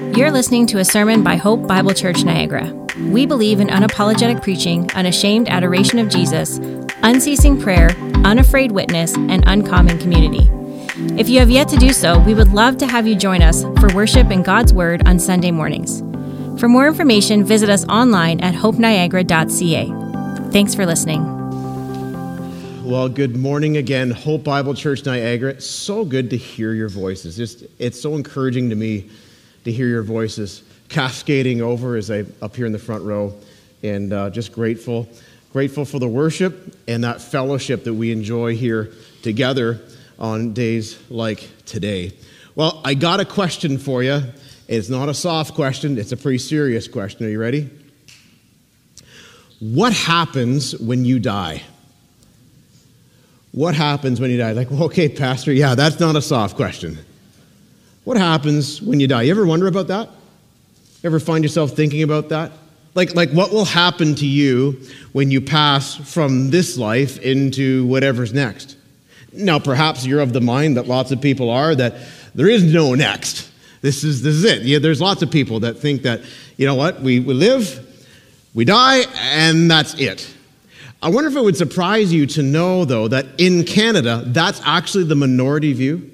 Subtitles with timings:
[0.00, 2.72] You're listening to a sermon by Hope Bible Church Niagara.
[3.10, 6.58] We believe in unapologetic preaching, unashamed adoration of Jesus,
[7.02, 7.90] unceasing prayer,
[8.24, 10.50] unafraid witness, and uncommon community.
[11.20, 13.62] If you have yet to do so, we would love to have you join us
[13.78, 16.00] for worship in God's Word on Sunday mornings.
[16.58, 20.50] For more information, visit us online at hopeniagara.ca.
[20.50, 21.22] Thanks for listening.
[22.84, 25.50] Well, good morning again, Hope Bible Church Niagara.
[25.50, 27.36] It's so good to hear your voices.
[27.36, 29.10] Just, it's so encouraging to me
[29.64, 33.34] to hear your voices cascading over as I up here in the front row,
[33.82, 35.08] and uh, just grateful,
[35.52, 38.92] grateful for the worship and that fellowship that we enjoy here
[39.22, 39.80] together
[40.18, 42.12] on days like today.
[42.54, 44.22] Well, I got a question for you.
[44.68, 47.26] It's not a soft question; it's a pretty serious question.
[47.26, 47.70] Are you ready?
[49.60, 51.62] What happens when you die?
[53.52, 54.52] What happens when you die?
[54.52, 56.98] Like, well, okay, Pastor, yeah, that's not a soft question.
[58.04, 59.22] What happens when you die?
[59.22, 60.08] You ever wonder about that?
[61.04, 62.52] Ever find yourself thinking about that?
[62.94, 64.80] Like, like what will happen to you
[65.12, 68.76] when you pass from this life into whatever's next?
[69.32, 71.94] Now, perhaps you're of the mind that lots of people are that
[72.34, 73.50] there is no next.
[73.80, 74.62] This is, this is it.
[74.62, 76.22] Yeah, there's lots of people that think that,
[76.56, 77.86] you know what, we, we live,
[78.54, 80.28] we die, and that's it.
[81.02, 85.04] I wonder if it would surprise you to know, though, that in Canada, that's actually
[85.04, 86.10] the minority view.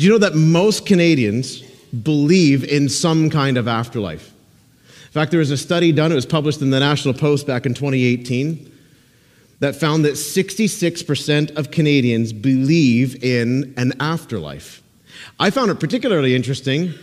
[0.00, 1.60] Do you know that most Canadians
[1.92, 4.32] believe in some kind of afterlife?
[4.88, 7.66] In fact, there was a study done, it was published in the National Post back
[7.66, 8.72] in 2018,
[9.58, 14.82] that found that 66% of Canadians believe in an afterlife.
[15.38, 16.94] I found it particularly interesting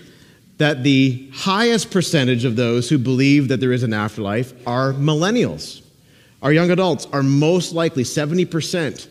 [0.57, 5.83] that the highest percentage of those who believe that there is an afterlife are millennials.
[6.41, 9.07] Our young adults are most likely, 70%,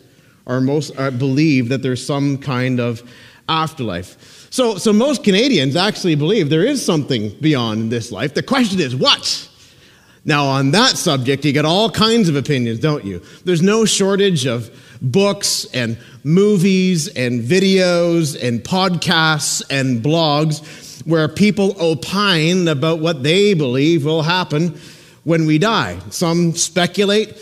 [0.48, 3.08] are most are, believe that there's some kind of
[3.48, 4.48] afterlife.
[4.50, 8.34] So, so most Canadians actually believe there is something beyond this life.
[8.34, 9.48] The question is, what?
[10.24, 13.22] Now, on that subject, you get all kinds of opinions, don't you?
[13.44, 21.76] There's no shortage of books and movies and videos and podcasts and blogs where people
[21.80, 24.76] opine about what they believe will happen
[25.22, 25.98] when we die.
[26.10, 27.36] Some speculate,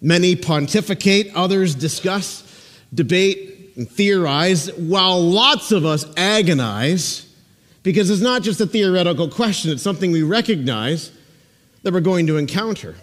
[0.00, 2.44] many pontificate, others discuss,
[2.94, 7.26] debate, and theorize, while lots of us agonize
[7.82, 11.10] because it's not just a theoretical question, it's something we recognize
[11.82, 12.94] that we're going to encounter.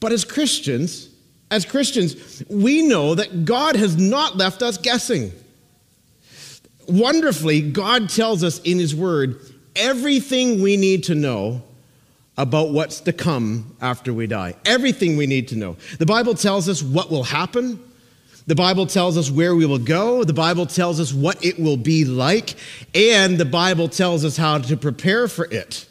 [0.00, 1.10] But as Christians,
[1.48, 5.30] as Christians, we know that God has not left us guessing.
[6.88, 9.38] Wonderfully, God tells us in His Word
[9.76, 11.62] everything we need to know
[12.36, 14.56] about what's to come after we die.
[14.64, 15.76] Everything we need to know.
[16.00, 17.78] The Bible tells us what will happen.
[18.46, 20.22] The Bible tells us where we will go.
[20.22, 22.56] The Bible tells us what it will be like.
[22.94, 25.86] And the Bible tells us how to prepare for it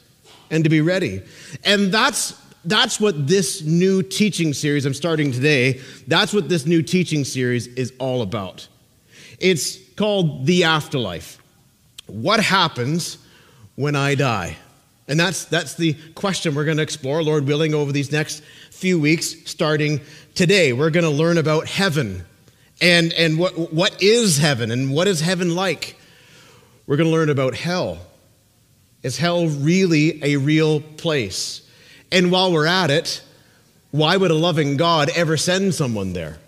[0.52, 1.24] and to be ready.
[1.64, 6.84] And that's, that's what this new teaching series I'm starting today, that's what this new
[6.84, 8.68] teaching series is all about.
[9.40, 11.40] It's called The Afterlife.
[12.06, 13.18] What happens
[13.76, 14.58] when I die?
[15.08, 19.00] And that's, that's the question we're going to explore, Lord willing, over these next few
[19.00, 20.02] weeks, starting
[20.36, 20.72] today.
[20.72, 22.26] We're going to learn about heaven
[22.84, 25.96] and, and what, what is heaven and what is heaven like.
[26.86, 27.98] We're going to learn about hell.
[29.04, 31.62] Is hell really a real place?
[32.12, 33.24] And while we're at it,
[33.92, 36.40] why would a loving God ever send someone there?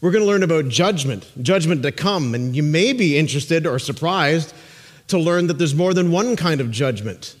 [0.00, 3.78] We're going to learn about judgment, judgment to come, and you may be interested or
[3.78, 4.52] surprised
[5.06, 7.36] to learn that there's more than one kind of judgment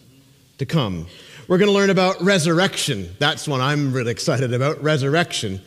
[0.58, 1.06] to come.
[1.48, 3.08] We're going to learn about resurrection.
[3.18, 5.60] That's one I'm really excited about resurrection.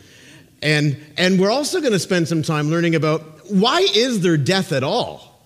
[0.62, 4.72] And, and we're also going to spend some time learning about why is there death
[4.72, 5.42] at all?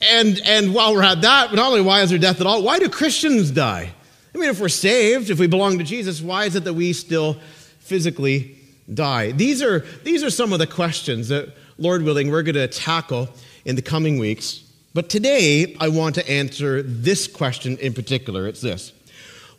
[0.00, 2.78] And, and while we're at that, not only why is there death at all, why
[2.78, 3.90] do Christians die?
[4.34, 6.92] I mean, if we're saved, if we belong to Jesus, why is it that we
[6.92, 7.38] still
[7.80, 8.56] physically
[8.92, 9.32] die?
[9.32, 13.28] These are, these are some of the questions that, Lord willing, we're going to tackle
[13.64, 14.62] in the coming weeks.
[14.94, 18.46] But today, I want to answer this question in particular.
[18.46, 18.92] It's this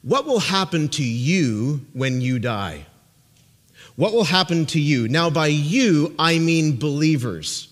[0.04, 2.86] What will happen to you when you die?
[4.00, 5.10] What will happen to you?
[5.10, 7.70] Now, by you, I mean believers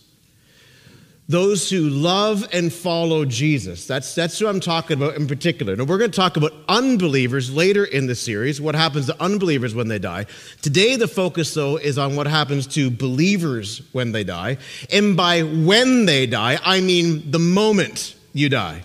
[1.30, 3.86] those who love and follow Jesus.
[3.86, 5.76] That's, that's who I'm talking about in particular.
[5.76, 9.76] Now, we're going to talk about unbelievers later in the series, what happens to unbelievers
[9.76, 10.26] when they die.
[10.62, 14.58] Today, the focus, though, is on what happens to believers when they die.
[14.90, 18.84] And by when they die, I mean the moment you die.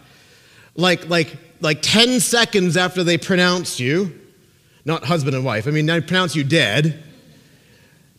[0.75, 4.19] Like, like, like 10 seconds after they pronounce you,
[4.85, 7.05] not husband and wife, I mean, they pronounce you dead.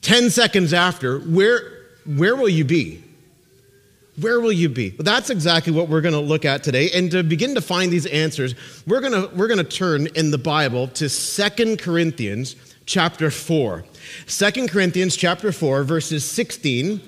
[0.04, 1.62] 10 seconds after, where,
[2.06, 3.04] where will you be?
[4.20, 4.92] Where will you be?
[4.92, 6.92] Well, that's exactly what we're going to look at today.
[6.92, 8.54] And to begin to find these answers,
[8.86, 12.56] we're going we're going to turn in the Bible to Second Corinthians
[12.86, 13.84] chapter 4.
[14.28, 17.02] 2 Corinthians chapter 4, verses 16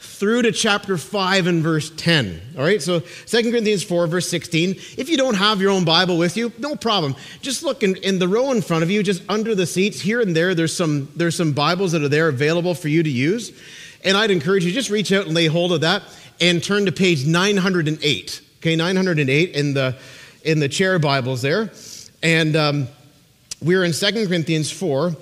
[0.00, 2.40] through to chapter 5 and verse 10.
[2.56, 4.70] All right, so 2 Corinthians 4, verse 16.
[4.96, 7.16] If you don't have your own Bible with you, no problem.
[7.42, 10.20] Just look in, in the row in front of you, just under the seats, here
[10.20, 13.52] and there, there's some, there's some Bibles that are there available for you to use.
[14.04, 16.04] And I'd encourage you, just reach out and lay hold of that
[16.40, 18.42] and turn to page 908.
[18.58, 19.96] Okay, 908 in the,
[20.44, 21.72] in the chair Bibles there.
[22.22, 22.88] And um,
[23.60, 25.16] we're in 2 Corinthians 4,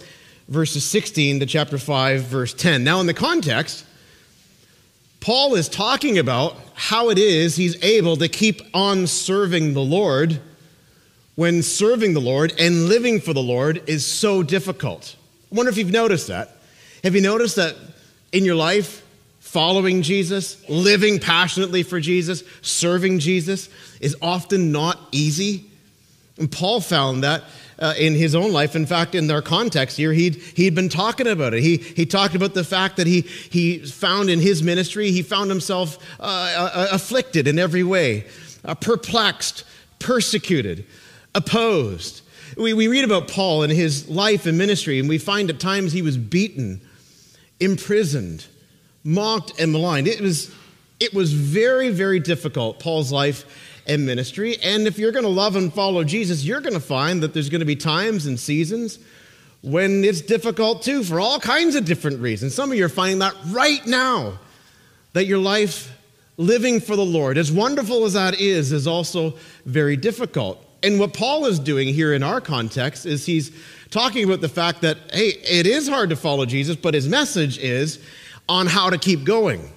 [0.49, 2.85] verses 16 to chapter 5, verse 10.
[2.85, 3.86] Now, in the context,
[5.21, 10.41] Paul is talking about how it is he's able to keep on serving the Lord
[11.35, 15.17] when serving the Lord and living for the Lord is so difficult.
[15.51, 16.57] I wonder if you've noticed that.
[17.05, 17.77] Have you noticed that
[18.33, 19.05] in your life,
[19.41, 23.69] following Jesus, living passionately for Jesus, serving Jesus
[24.01, 25.67] is often not easy?
[26.39, 27.45] And Paul found that
[27.79, 28.75] uh, in his own life.
[28.75, 31.63] In fact, in their context here, he'd, he'd been talking about it.
[31.63, 35.51] He, he talked about the fact that he, he found in his ministry, he found
[35.51, 38.27] himself uh, uh, afflicted in every way,
[38.65, 39.65] uh, perplexed,
[39.99, 40.87] persecuted,
[41.35, 42.23] opposed.
[42.57, 45.93] We, we read about Paul and his life and ministry, and we find at times
[45.93, 46.81] he was beaten,
[47.61, 48.47] imprisoned,
[49.05, 50.09] mocked, and maligned.
[50.09, 50.55] It was,
[50.99, 53.45] it was very, very difficult, Paul's life
[53.87, 54.57] and ministry.
[54.63, 57.49] And if you're going to love and follow Jesus, you're going to find that there's
[57.49, 58.99] going to be times and seasons
[59.63, 62.55] when it's difficult too, for all kinds of different reasons.
[62.55, 64.39] Some of you are finding that right now,
[65.13, 65.93] that your life
[66.37, 69.35] living for the Lord, as wonderful as that is, is also
[69.65, 70.63] very difficult.
[70.83, 73.51] And what Paul is doing here in our context is he's
[73.91, 77.59] talking about the fact that, hey, it is hard to follow Jesus, but his message
[77.59, 77.99] is
[78.49, 79.69] on how to keep going.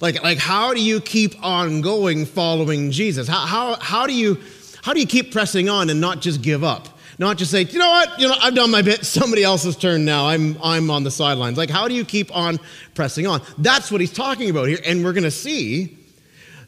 [0.00, 3.28] Like, like how do you keep on going following Jesus?
[3.28, 4.38] How, how, how, do you,
[4.82, 6.88] how do you keep pressing on and not just give up?
[7.18, 10.06] Not just say, you know what, you know, I've done my bit, somebody else's turn
[10.06, 11.58] now, I'm, I'm on the sidelines.
[11.58, 12.58] Like, how do you keep on
[12.94, 13.42] pressing on?
[13.58, 14.78] That's what he's talking about here.
[14.86, 15.98] And we're going to see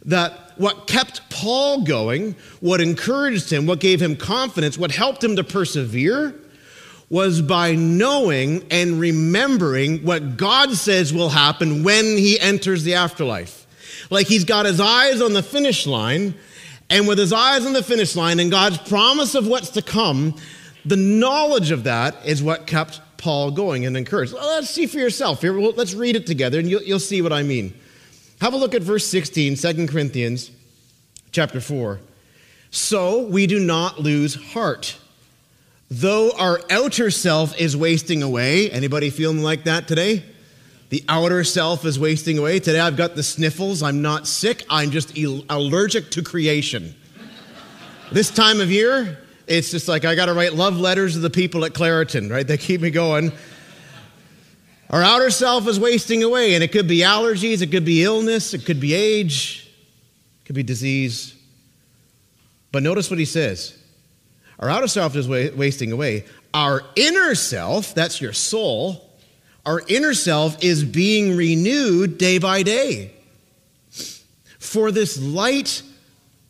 [0.05, 5.37] that what kept Paul going, what encouraged him, what gave him confidence, what helped him
[5.37, 6.39] to persevere
[7.13, 13.67] was by knowing and remembering what God says will happen when he enters the afterlife.
[14.09, 16.35] Like he's got his eyes on the finish line,
[16.89, 20.37] and with his eyes on the finish line and God's promise of what's to come,
[20.87, 24.33] the knowledge of that is what kept Paul going and encouraged.
[24.33, 25.43] Well, let's see for yourself.
[25.43, 27.75] Here, let's read it together, and you'll, you'll see what I mean.
[28.41, 30.51] Have a look at verse 16, 2 Corinthians
[31.31, 32.01] chapter 4.
[32.71, 34.97] So we do not lose heart.
[35.95, 40.25] Though our outer self is wasting away, anybody feeling like that today?
[40.89, 42.61] The outer self is wasting away.
[42.61, 43.83] Today I've got the sniffles.
[43.83, 44.65] I'm not sick.
[44.71, 45.19] I'm just
[45.51, 46.95] allergic to creation.
[48.11, 51.29] this time of year, it's just like I got to write love letters to the
[51.29, 52.47] people at Claritin, right?
[52.47, 53.31] They keep me going.
[54.89, 58.55] Our outer self is wasting away, and it could be allergies, it could be illness,
[58.55, 59.71] it could be age,
[60.41, 61.35] it could be disease.
[62.71, 63.82] But notice what he says
[64.59, 66.25] our outer self is wasting away.
[66.55, 69.09] Our inner self, that's your soul,
[69.65, 73.13] our inner self is being renewed day by day.
[74.59, 75.83] For this light,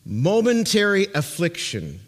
[0.05, 1.99] momentary affliction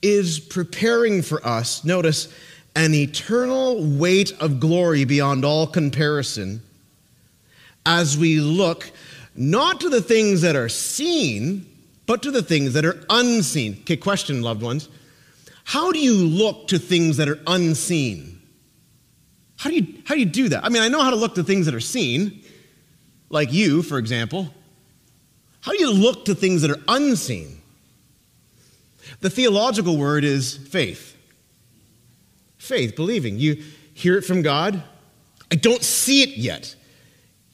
[0.00, 2.32] is preparing for us, notice,
[2.74, 6.62] an eternal weight of glory beyond all comparison
[7.84, 8.90] as we look
[9.34, 11.66] not to the things that are seen,
[12.06, 13.78] but to the things that are unseen.
[13.82, 14.88] Okay, question, loved ones.
[15.64, 18.40] How do you look to things that are unseen?
[19.58, 20.64] How do you, how do, you do that?
[20.64, 22.42] I mean, I know how to look to things that are seen,
[23.30, 24.52] like you, for example.
[25.60, 27.60] How do you look to things that are unseen?
[29.20, 31.16] The theological word is faith.
[32.58, 33.38] Faith, believing.
[33.38, 33.62] You
[33.94, 34.82] hear it from God.
[35.50, 36.74] I don't see it yet.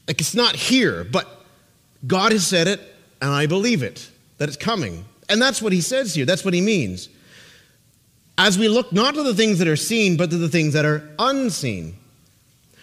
[0.07, 1.45] Like it's not here, but
[2.07, 2.81] God has said it,
[3.21, 5.05] and I believe it, that it's coming.
[5.29, 6.25] And that's what he says here.
[6.25, 7.11] That's what he means
[8.39, 10.85] as we look not to the things that are seen, but to the things that
[10.85, 11.97] are unseen.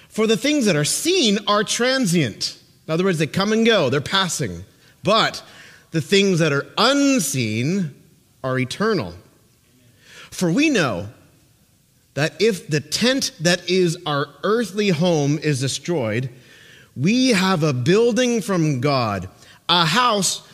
[0.10, 2.60] For the things that are seen are transient.
[2.88, 4.66] In other words, they come and go, they're passing.
[5.02, 5.42] But
[5.92, 7.96] the things that are unseen
[8.44, 9.14] are eternal.
[10.30, 11.08] For we know
[12.16, 16.30] that if the tent that is our earthly home is destroyed,
[16.98, 19.30] we have a building from God,
[19.70, 20.48] a house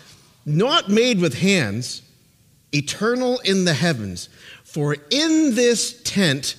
[0.46, 2.04] not made with hands,
[2.72, 4.30] eternal in the heavens.
[4.72, 6.56] For in this tent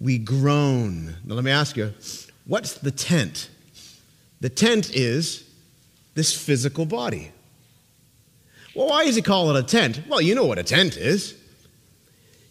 [0.00, 1.14] we groan.
[1.24, 1.92] Now, let me ask you,
[2.46, 3.50] what's the tent?
[4.40, 5.44] The tent is
[6.14, 7.32] this physical body.
[8.74, 10.00] Well, why is he call it a tent?
[10.08, 11.34] Well, you know what a tent is.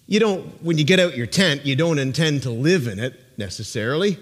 [0.05, 3.19] You don't, when you get out your tent, you don't intend to live in it
[3.35, 4.19] necessarily.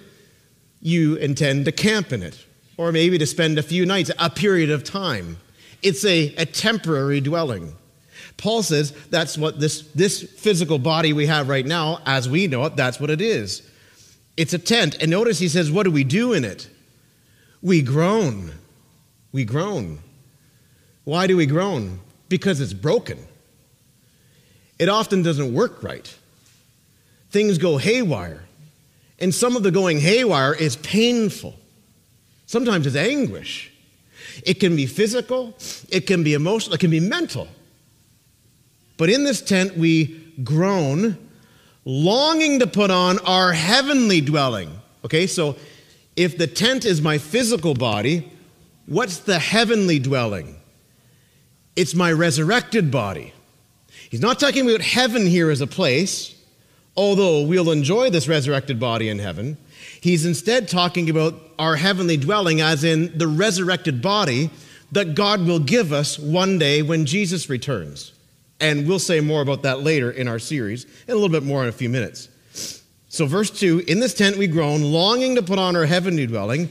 [0.81, 2.45] You intend to camp in it,
[2.77, 5.37] or maybe to spend a few nights, a period of time.
[5.83, 7.75] It's a, a temporary dwelling.
[8.41, 12.65] Paul says that's what this, this physical body we have right now, as we know
[12.65, 13.61] it, that's what it is.
[14.35, 14.97] It's a tent.
[14.99, 16.67] And notice he says, What do we do in it?
[17.61, 18.51] We groan.
[19.31, 19.99] We groan.
[21.03, 21.99] Why do we groan?
[22.29, 23.19] Because it's broken.
[24.79, 26.11] It often doesn't work right.
[27.29, 28.43] Things go haywire.
[29.19, 31.55] And some of the going haywire is painful.
[32.47, 33.71] Sometimes it's anguish.
[34.43, 35.55] It can be physical,
[35.89, 37.47] it can be emotional, it can be mental.
[39.01, 41.17] But in this tent, we groan,
[41.85, 44.79] longing to put on our heavenly dwelling.
[45.03, 45.55] Okay, so
[46.15, 48.31] if the tent is my physical body,
[48.85, 50.55] what's the heavenly dwelling?
[51.75, 53.33] It's my resurrected body.
[54.11, 56.35] He's not talking about heaven here as a place,
[56.95, 59.57] although we'll enjoy this resurrected body in heaven.
[59.99, 64.51] He's instead talking about our heavenly dwelling, as in the resurrected body
[64.91, 68.13] that God will give us one day when Jesus returns.
[68.61, 71.63] And we'll say more about that later in our series, and a little bit more
[71.63, 72.29] in a few minutes.
[73.09, 76.69] So, verse 2 In this tent we groan, longing to put on our heavenly dwelling,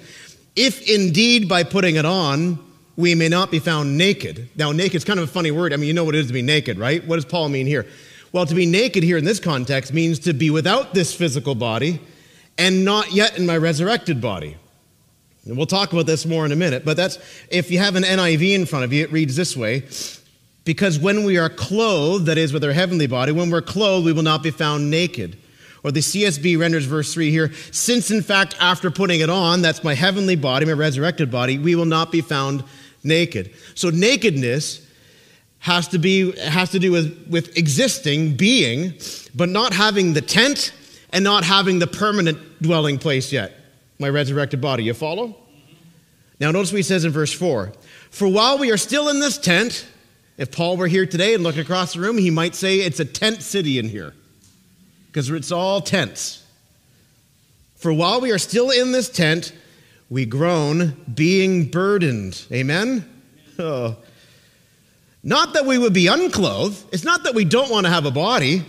[0.56, 2.58] if indeed by putting it on,
[2.96, 4.48] we may not be found naked.
[4.56, 5.72] Now, naked is kind of a funny word.
[5.72, 7.04] I mean, you know what it is to be naked, right?
[7.06, 7.86] What does Paul mean here?
[8.32, 12.00] Well, to be naked here in this context means to be without this physical body
[12.56, 14.56] and not yet in my resurrected body.
[15.46, 17.18] And we'll talk about this more in a minute, but that's
[17.48, 19.84] if you have an NIV in front of you, it reads this way
[20.64, 24.12] because when we are clothed, that is, with our heavenly body, when we're clothed, we
[24.12, 25.38] will not be found naked.
[25.82, 29.82] Or the CSB renders verse 3 here since, in fact, after putting it on, that's
[29.82, 32.62] my heavenly body, my resurrected body, we will not be found
[33.02, 33.54] naked.
[33.74, 34.86] So nakedness
[35.60, 38.94] has to be has to do with, with existing, being,
[39.34, 40.72] but not having the tent
[41.12, 43.54] and not having the permanent dwelling place yet.
[43.98, 44.84] My resurrected body.
[44.84, 45.36] You follow?
[46.40, 47.72] Now notice what he says in verse 4.
[48.10, 49.86] For while we are still in this tent,
[50.40, 53.04] if Paul were here today and looked across the room, he might say it's a
[53.04, 54.14] tent city in here.
[55.06, 56.42] Because it's all tents.
[57.76, 59.52] For while we are still in this tent,
[60.08, 62.42] we groan, being burdened.
[62.50, 63.06] Amen?
[63.58, 63.96] Oh.
[65.22, 66.86] Not that we would be unclothed.
[66.90, 68.64] It's not that we don't want to have a body,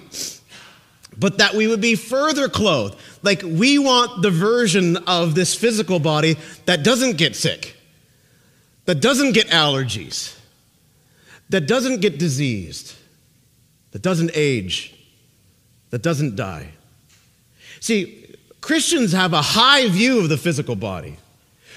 [1.17, 2.97] but that we would be further clothed.
[3.23, 6.35] Like we want the version of this physical body
[6.65, 7.77] that doesn't get sick,
[8.83, 10.35] that doesn't get allergies,
[11.51, 12.96] that doesn't get diseased,
[13.91, 14.96] that doesn't age,
[15.89, 16.70] that doesn't die.
[17.79, 21.17] See, Christians have a high view of the physical body.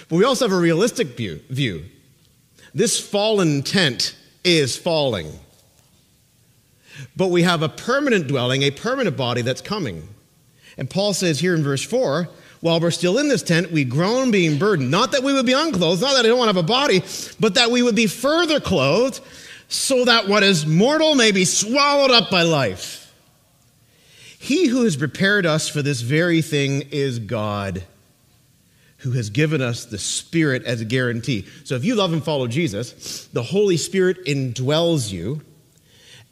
[0.08, 1.84] But we also have a realistic view.
[2.74, 5.32] This fallen tent is falling.
[7.16, 10.08] But we have a permanent dwelling, a permanent body that's coming.
[10.76, 12.28] And Paul says here in verse 4
[12.64, 14.90] while we're still in this tent, we groan being burdened.
[14.90, 17.02] Not that we would be unclothed, not that I don't want to have a body,
[17.38, 19.20] but that we would be further clothed,
[19.68, 23.12] so that what is mortal may be swallowed up by life.
[24.38, 27.84] He who has prepared us for this very thing is God
[28.98, 31.46] who has given us the Spirit as a guarantee.
[31.64, 35.42] So if you love and follow Jesus, the Holy Spirit indwells you.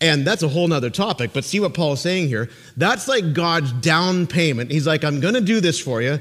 [0.01, 2.51] And that's a whole nother topic, but see what Paul is saying here.
[2.77, 4.71] That's like God's down payment.
[4.71, 6.19] He's like, I'm going to do this for you.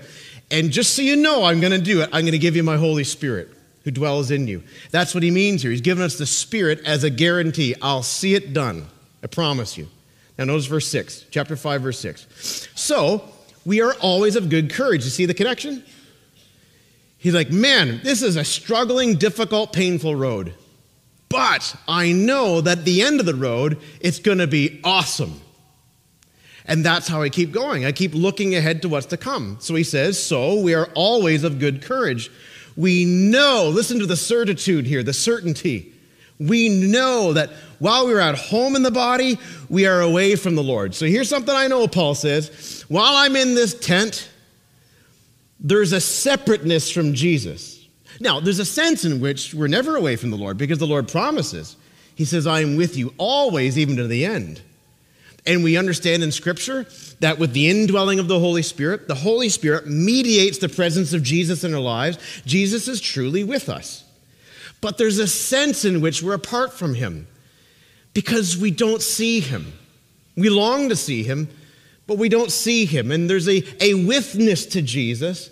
[0.52, 2.10] And just so you know, I'm going to do it.
[2.14, 3.50] I'm going to give you my Holy Spirit
[3.84, 4.64] who dwells in you.
[4.92, 5.72] That's what he means here.
[5.72, 7.76] He's given us the Spirit as a guarantee.
[7.82, 8.88] I'll see it done.
[9.24, 9.88] I promise you.
[10.38, 12.70] Now, notice verse 6, chapter 5, verse 6.
[12.76, 13.24] So,
[13.66, 15.04] we are always of good courage.
[15.04, 15.84] You see the connection?
[17.18, 20.56] He's like, man, this is a struggling, difficult, painful road.
[21.30, 25.40] But I know that the end of the road, it's going to be awesome.
[26.66, 27.86] And that's how I keep going.
[27.86, 29.58] I keep looking ahead to what's to come.
[29.60, 32.32] So he says, So we are always of good courage.
[32.76, 35.94] We know, listen to the certitude here, the certainty.
[36.40, 39.38] We know that while we're at home in the body,
[39.70, 40.96] we are away from the Lord.
[40.96, 42.86] So here's something I know, Paul says.
[42.88, 44.30] While I'm in this tent,
[45.60, 47.88] there's a separateness from Jesus.
[48.20, 51.08] Now, there's a sense in which we're never away from the Lord because the Lord
[51.08, 51.76] promises.
[52.16, 54.62] He says, I am with you always, even to the end.
[55.46, 56.86] And we understand in Scripture
[57.20, 61.24] that with the indwelling of the Holy Spirit, the Holy Spirit mediates the presence of
[61.24, 62.18] Jesus in our lives.
[62.46, 64.04] Jesus is truly with us.
[64.82, 67.28] But there's a sense in which we're apart from Him
[68.14, 69.74] because we don't see Him.
[70.36, 71.50] We long to see Him,
[72.12, 73.10] but we don't see him.
[73.10, 75.50] And there's a, a withness to Jesus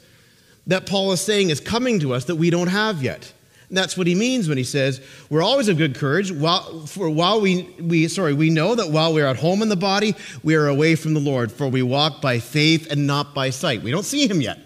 [0.68, 3.32] that Paul is saying is coming to us that we don't have yet.
[3.70, 5.00] And that's what he means when he says,
[5.30, 6.32] We're always of good courage.
[6.32, 9.70] While, for while we, we, sorry, we know that while we are at home in
[9.70, 13.36] the body, we are away from the Lord, for we walk by faith and not
[13.36, 13.84] by sight.
[13.84, 14.58] We don't see him yet.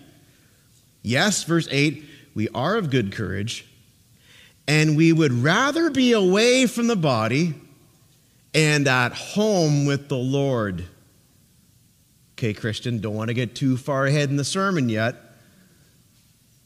[1.02, 3.68] Yes, verse 8, we are of good courage,
[4.70, 7.56] and we would rather be away from the body
[8.54, 10.86] and at home with the Lord.
[12.36, 15.16] Okay, Christian, don't want to get too far ahead in the sermon yet.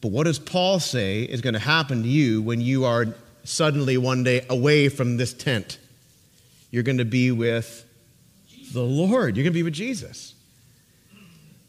[0.00, 3.06] But what does Paul say is going to happen to you when you are
[3.44, 5.78] suddenly one day away from this tent?
[6.70, 7.84] You're going to be with
[8.72, 9.36] the Lord.
[9.36, 10.34] You're going to be with Jesus.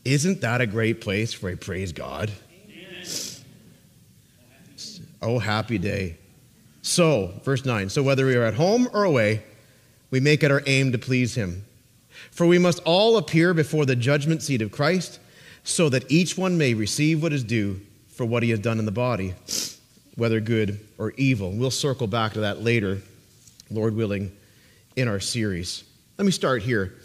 [0.06, 2.32] Isn't that a great place for a praise God?
[5.22, 6.18] Oh, happy day.
[6.82, 9.44] So, verse 9 so whether we are at home or away,
[10.12, 11.66] we make it our aim to please him.
[12.32, 15.20] For we must all appear before the judgment seat of Christ,
[15.64, 17.82] so that each one may receive what is due
[18.20, 19.34] for what he has done in the body,
[20.18, 21.52] whether good or evil.
[21.52, 22.98] We'll circle back to that later,
[23.72, 24.36] Lord willing,
[24.98, 25.86] in our series.
[26.18, 26.96] Let me start here.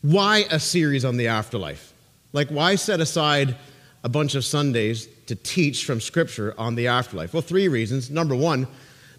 [0.00, 1.92] Why a series on the afterlife?
[2.32, 3.56] Like, why set aside
[4.02, 7.34] a bunch of Sundays to teach from Scripture on the afterlife?
[7.34, 8.08] Well, three reasons.
[8.08, 8.66] Number one,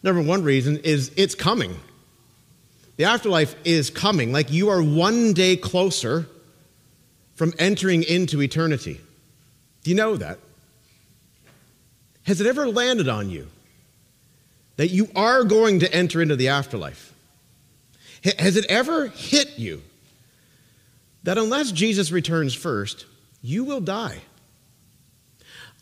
[0.01, 1.75] number one reason is it's coming.
[2.97, 4.33] The afterlife is coming.
[4.33, 6.25] Like you are one day closer
[7.35, 8.99] from entering into eternity.
[9.83, 10.39] Do you know that?
[12.29, 13.47] Has it ever landed on you
[14.75, 17.11] that you are going to enter into the afterlife?
[18.37, 19.81] Has it ever hit you
[21.23, 23.07] that unless Jesus returns first,
[23.41, 24.19] you will die?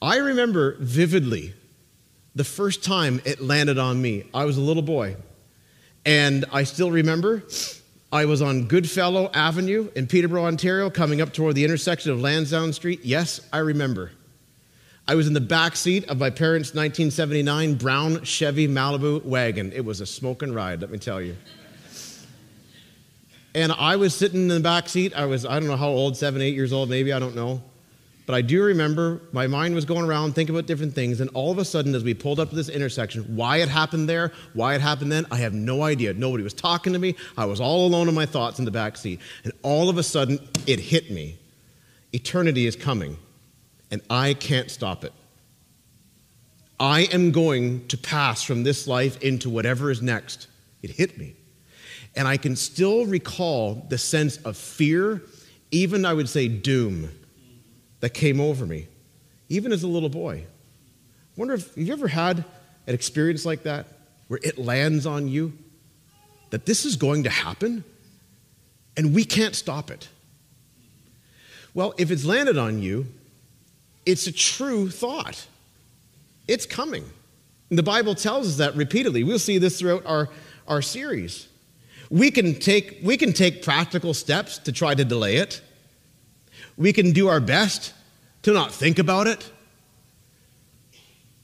[0.01, 1.53] I remember vividly
[2.33, 4.23] the first time it landed on me.
[4.33, 5.17] I was a little boy.
[6.05, 7.43] And I still remember
[8.09, 12.71] I was on Goodfellow Avenue in Peterborough, Ontario, coming up toward the intersection of Lansdowne
[12.71, 13.01] Street.
[13.03, 14.11] Yes, I remember.
[15.09, 19.71] I was in the back seat of my parents' 1979 brown Chevy Malibu wagon.
[19.71, 21.37] It was a smoking ride, let me tell you.
[23.55, 25.13] And I was sitting in the back seat.
[25.15, 27.61] I was, I don't know how old, seven, eight years old, maybe, I don't know.
[28.25, 31.49] But I do remember my mind was going around thinking about different things, and all
[31.49, 34.75] of a sudden, as we pulled up to this intersection, why it happened there, why
[34.75, 36.13] it happened then, I have no idea.
[36.13, 37.15] Nobody was talking to me.
[37.37, 39.21] I was all alone in my thoughts in the back seat.
[39.45, 41.37] And all of a sudden, it hit me.
[42.11, 43.17] Eternity is coming,
[43.91, 45.13] and I can't stop it.
[46.79, 50.47] I am going to pass from this life into whatever is next.
[50.81, 51.35] It hit me.
[52.15, 55.23] And I can still recall the sense of fear,
[55.71, 57.09] even I would say doom
[57.99, 58.87] that came over me,
[59.49, 60.45] even as a little boy.
[60.45, 62.43] I wonder if you ever had
[62.85, 63.87] an experience like that
[64.27, 65.53] where it lands on you
[66.49, 67.83] that this is going to happen
[68.95, 70.09] and we can't stop it.
[71.73, 73.07] Well, if it's landed on you,
[74.07, 75.45] it's a true thought.
[76.47, 77.03] It's coming.
[77.69, 79.23] And the Bible tells us that repeatedly.
[79.23, 80.29] We'll see this throughout our,
[80.67, 81.47] our series.
[82.09, 85.61] We can, take, we can take practical steps to try to delay it.
[86.77, 87.93] We can do our best
[88.43, 89.51] to not think about it.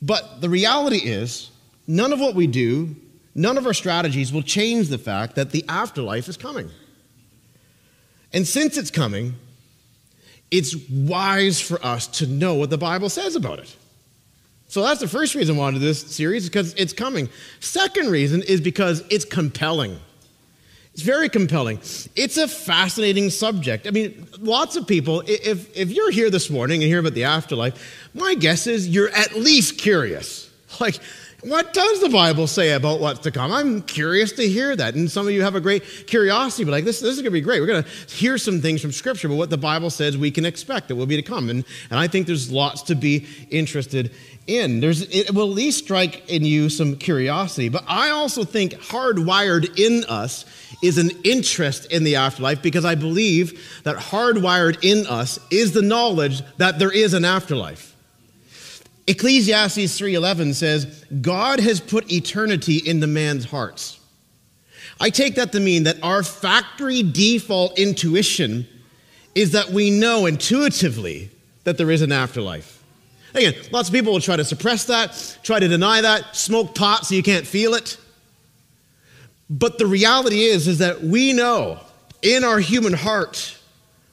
[0.02, 1.52] But the reality is,
[1.86, 2.96] none of what we do,
[3.36, 6.70] none of our strategies will change the fact that the afterlife is coming.
[8.32, 9.36] And since it's coming,
[10.54, 13.76] it's wise for us to know what the Bible says about it.
[14.68, 17.28] So that's the first reason why I wanted this series, because it's coming.
[17.60, 20.00] Second reason is because it's compelling.
[20.94, 21.78] It's very compelling.
[22.16, 23.88] It's a fascinating subject.
[23.88, 27.24] I mean, lots of people, if, if you're here this morning and hear about the
[27.24, 30.52] afterlife, my guess is you're at least curious.
[30.80, 31.00] Like,
[31.44, 33.52] what does the Bible say about what's to come?
[33.52, 34.96] I'm curious to hear that.
[34.96, 37.32] And some of you have a great curiosity, but like, this, this is going to
[37.32, 37.60] be great.
[37.60, 40.46] We're going to hear some things from Scripture, but what the Bible says we can
[40.46, 41.50] expect that will be to come.
[41.50, 44.12] And, and I think there's lots to be interested
[44.48, 44.80] in.
[44.80, 47.68] There's, it will at least strike in you some curiosity.
[47.68, 50.46] But I also think hardwired in us
[50.82, 55.82] is an interest in the afterlife because I believe that hardwired in us is the
[55.82, 57.93] knowledge that there is an afterlife.
[59.08, 60.88] Ecclesiastes 3:11 says,
[61.22, 63.98] "God has put eternity in the man's hearts."
[65.00, 68.68] I take that to mean that our factory default intuition
[69.36, 71.30] is that we know intuitively
[71.64, 72.80] that there is an afterlife.
[73.34, 77.06] Again, lots of people will try to suppress that, try to deny that, smoke pot
[77.06, 77.98] so you can't feel it.
[79.50, 81.80] But the reality is is that we know
[82.22, 83.56] in our human heart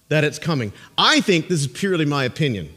[0.08, 0.72] that it's coming.
[0.98, 2.70] I think this is purely my opinion.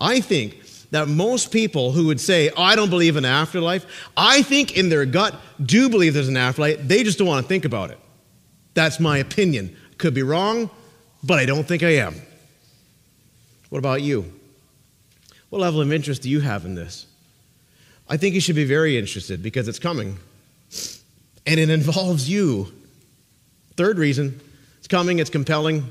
[0.00, 3.86] I think that most people who would say, oh, I don't believe in an afterlife,
[4.16, 6.78] I think in their gut do believe there's an afterlife.
[6.80, 7.98] They just don't want to think about it.
[8.74, 9.76] That's my opinion.
[9.98, 10.70] Could be wrong,
[11.22, 12.14] but I don't think I am.
[13.70, 14.32] What about you?
[15.50, 17.06] What level of interest do you have in this?
[18.08, 20.18] I think you should be very interested because it's coming.
[21.46, 22.72] And it involves you.
[23.76, 24.40] Third reason
[24.78, 25.90] it's coming, it's compelling,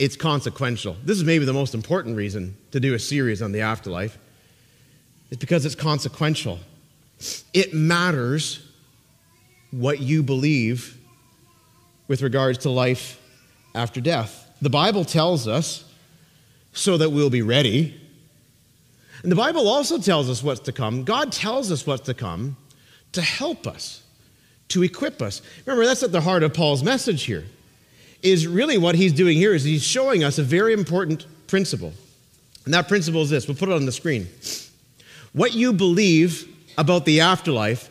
[0.00, 0.96] it's consequential.
[1.04, 4.16] This is maybe the most important reason to do a series on the afterlife.
[5.30, 6.58] It's because it's consequential.
[7.52, 8.66] It matters
[9.70, 10.96] what you believe
[12.08, 13.20] with regards to life
[13.74, 14.50] after death.
[14.62, 15.84] The Bible tells us
[16.72, 18.00] so that we'll be ready.
[19.22, 21.04] And the Bible also tells us what's to come.
[21.04, 22.56] God tells us what's to come
[23.12, 24.02] to help us,
[24.68, 25.42] to equip us.
[25.66, 27.44] Remember, that's at the heart of Paul's message here.
[28.22, 31.92] Is really what he's doing here is he's showing us a very important principle.
[32.64, 33.48] And that principle is this.
[33.48, 34.28] We'll put it on the screen.
[35.32, 37.88] What you believe about the afterlife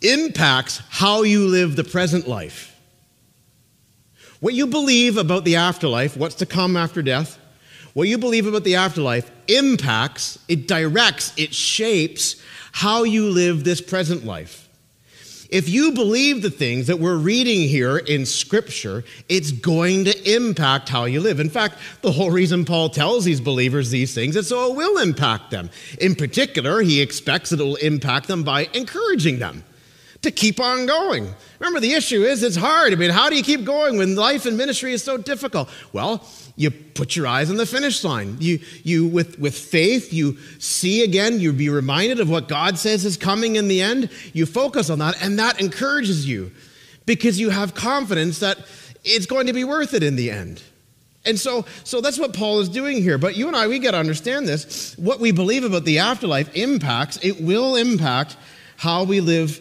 [0.00, 2.70] impacts how you live the present life.
[4.40, 7.38] What you believe about the afterlife, what's to come after death,
[7.94, 13.80] what you believe about the afterlife impacts, it directs, it shapes how you live this
[13.80, 14.63] present life.
[15.50, 20.88] If you believe the things that we're reading here in Scripture, it's going to impact
[20.88, 21.40] how you live.
[21.40, 24.98] In fact, the whole reason Paul tells these believers these things is so it will
[24.98, 25.70] impact them.
[26.00, 29.64] In particular, he expects that it will impact them by encouraging them
[30.22, 31.32] to keep on going.
[31.58, 32.92] Remember, the issue is it's hard.
[32.92, 35.68] I mean, how do you keep going when life and ministry is so difficult?
[35.92, 36.26] Well,
[36.56, 38.36] you put your eyes on the finish line.
[38.40, 43.04] You, you with, with faith, you see again, you be reminded of what God says
[43.04, 44.10] is coming in the end.
[44.32, 46.52] You focus on that, and that encourages you
[47.06, 48.58] because you have confidence that
[49.02, 50.62] it's going to be worth it in the end.
[51.26, 53.18] And so, so that's what Paul is doing here.
[53.18, 54.96] But you and I, we got to understand this.
[54.98, 58.36] What we believe about the afterlife impacts, it will impact
[58.76, 59.60] how we live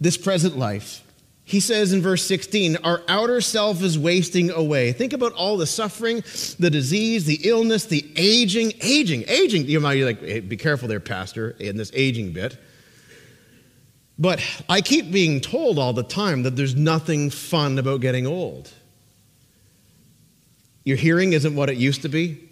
[0.00, 1.04] this present life.
[1.44, 4.92] He says in verse 16, Our outer self is wasting away.
[4.92, 6.22] Think about all the suffering,
[6.58, 8.72] the disease, the illness, the aging.
[8.80, 9.66] Aging, aging.
[9.66, 12.58] You might be like, hey, be careful there, Pastor, in this aging bit.
[14.18, 18.70] But I keep being told all the time that there's nothing fun about getting old.
[20.84, 22.48] Your hearing isn't what it used to be.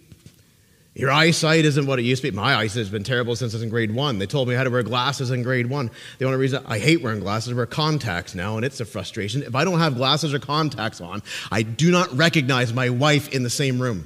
[0.93, 2.35] Your eyesight isn't what it used to be.
[2.35, 4.19] My eyesight has been terrible since I was in grade one.
[4.19, 5.89] They told me had to wear glasses in grade one.
[6.17, 9.41] The only reason I hate wearing glasses, I wear contacts now, and it's a frustration.
[9.41, 13.43] If I don't have glasses or contacts on, I do not recognize my wife in
[13.43, 14.05] the same room.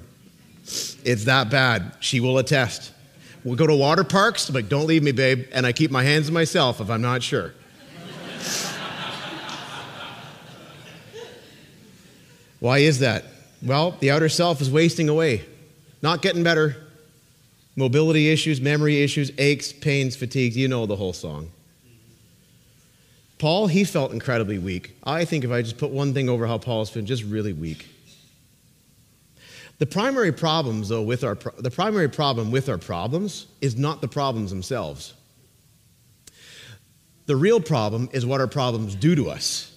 [0.64, 1.92] It's that bad.
[2.02, 2.92] She will attest.
[3.44, 4.48] We'll go to water parks.
[4.50, 5.48] I'm like, don't leave me, babe.
[5.54, 7.54] And I keep my hands to myself if I'm not sure.
[12.60, 13.26] Why is that?
[13.64, 15.46] Well, the outer self is wasting away.
[16.06, 16.76] Not getting better.
[17.76, 20.56] Mobility issues, memory issues, aches, pains, fatigues.
[20.56, 21.50] You know the whole song.
[23.40, 24.96] Paul, he felt incredibly weak.
[25.04, 27.88] I think if I just put one thing over how Paul's been, just really weak.
[29.80, 34.08] The primary problems, though, with our the primary problem with our problems is not the
[34.08, 35.16] problems themselves.
[37.26, 39.76] The real problem is what our problems do to us.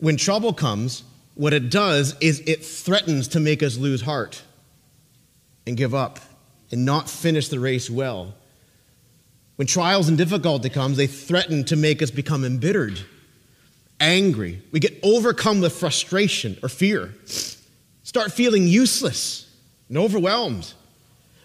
[0.00, 1.04] When trouble comes,
[1.40, 4.42] what it does is it threatens to make us lose heart
[5.66, 6.20] and give up
[6.70, 8.34] and not finish the race well.
[9.56, 13.00] When trials and difficulty comes, they threaten to make us become embittered,
[13.98, 14.60] angry.
[14.70, 17.14] We get overcome with frustration or fear.
[18.02, 19.50] Start feeling useless
[19.88, 20.70] and overwhelmed.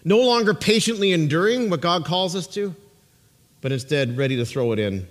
[0.04, 2.76] No longer patiently enduring what God calls us to,
[3.62, 5.08] but instead ready to throw it in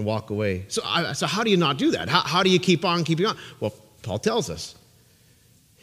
[0.00, 0.64] and walk away.
[0.68, 0.82] So,
[1.12, 2.08] so how do you not do that?
[2.08, 3.36] How, how do you keep on keeping on?
[3.60, 4.74] Well, Paul tells us.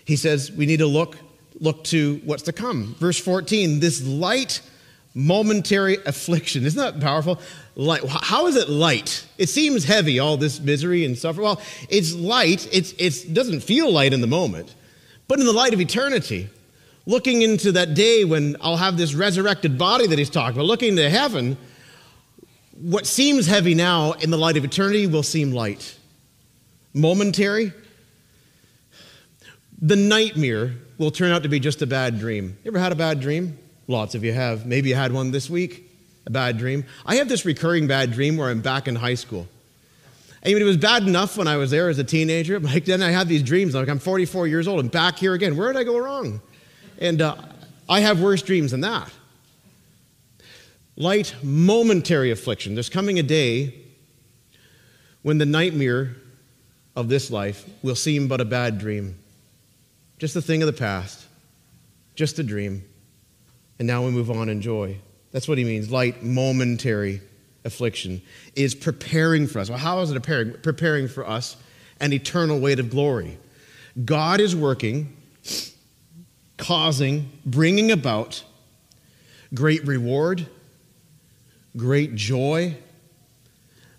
[0.06, 1.18] He says we need to look,
[1.60, 2.96] look to what's to come.
[3.00, 4.62] Verse 14, this light
[5.14, 6.66] momentary affliction.
[6.66, 7.40] Isn't that powerful?
[7.76, 8.02] Light.
[8.08, 9.26] How is it light?
[9.38, 11.46] It seems heavy, all this misery and suffering.
[11.46, 12.68] Well, it's light.
[12.72, 14.74] It's, it's, it doesn't feel light in the moment,
[15.28, 16.50] but in the light of eternity,
[17.06, 20.96] looking into that day when I'll have this resurrected body that he's talking about, looking
[20.96, 21.58] to heaven,
[22.80, 25.98] what seems heavy now in the light of eternity will seem light.
[26.94, 27.74] Momentary.
[29.82, 32.58] The nightmare will turn out to be just a bad dream.
[32.64, 33.58] You ever had a bad dream?
[33.88, 34.66] Lots of you have.
[34.66, 35.90] Maybe you had one this week,
[36.26, 36.86] a bad dream.
[37.06, 39.48] I have this recurring bad dream where I'm back in high school.
[40.44, 42.60] And it was bad enough when I was there as a teenager.
[42.60, 43.76] Like then I have these dreams.
[43.76, 45.58] Like I'm 44 years old and back here again.
[45.58, 46.42] Where did I go wrong?
[47.00, 47.36] And uh,
[47.90, 49.12] I have worse dreams than that
[50.98, 52.74] light, momentary affliction.
[52.74, 53.74] There's coming a day
[55.22, 56.16] when the nightmare
[56.96, 59.18] of this life will seem but a bad dream,
[60.18, 61.26] just a thing of the past,
[62.16, 62.84] just a dream.
[63.80, 64.98] And now we move on in joy.
[65.32, 65.92] That's what he means.
[65.92, 67.22] Light, momentary
[67.64, 68.22] affliction
[68.56, 69.70] is preparing for us.
[69.70, 70.54] Well, how is it preparing?
[70.64, 71.58] Preparing for us
[72.00, 73.38] an eternal weight of glory.
[74.04, 75.16] God is working,
[76.58, 78.44] causing, bringing about
[79.54, 80.48] great reward,
[81.78, 82.76] great joy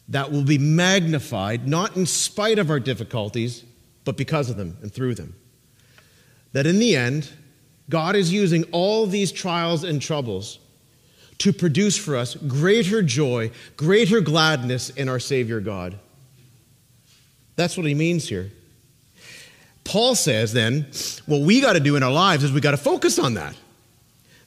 [0.09, 3.64] that will be magnified, not in spite of our difficulties,
[4.05, 5.35] but because of them and through them.
[6.53, 7.31] That in the end,
[7.91, 10.59] God is using all these trials and troubles
[11.38, 15.99] to produce for us greater joy, greater gladness in our Savior God.
[17.57, 18.51] That's what he means here.
[19.85, 20.87] Paul says then,
[21.27, 23.55] what we got to do in our lives is we got to focus on that.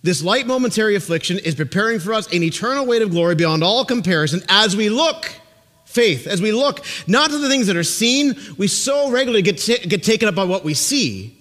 [0.03, 3.85] This light momentary affliction is preparing for us an eternal weight of glory beyond all
[3.85, 5.31] comparison as we look,
[5.85, 9.59] faith, as we look not to the things that are seen, we so regularly get,
[9.59, 11.37] t- get taken up by what we see.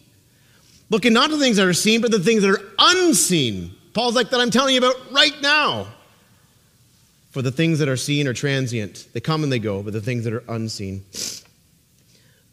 [0.91, 3.71] Looking not to the things that are seen, but the things that are unseen.
[3.95, 5.87] Paul's like that I'm telling you about right now.
[7.31, 10.01] For the things that are seen are transient, they come and they go, but the
[10.01, 11.05] things that are unseen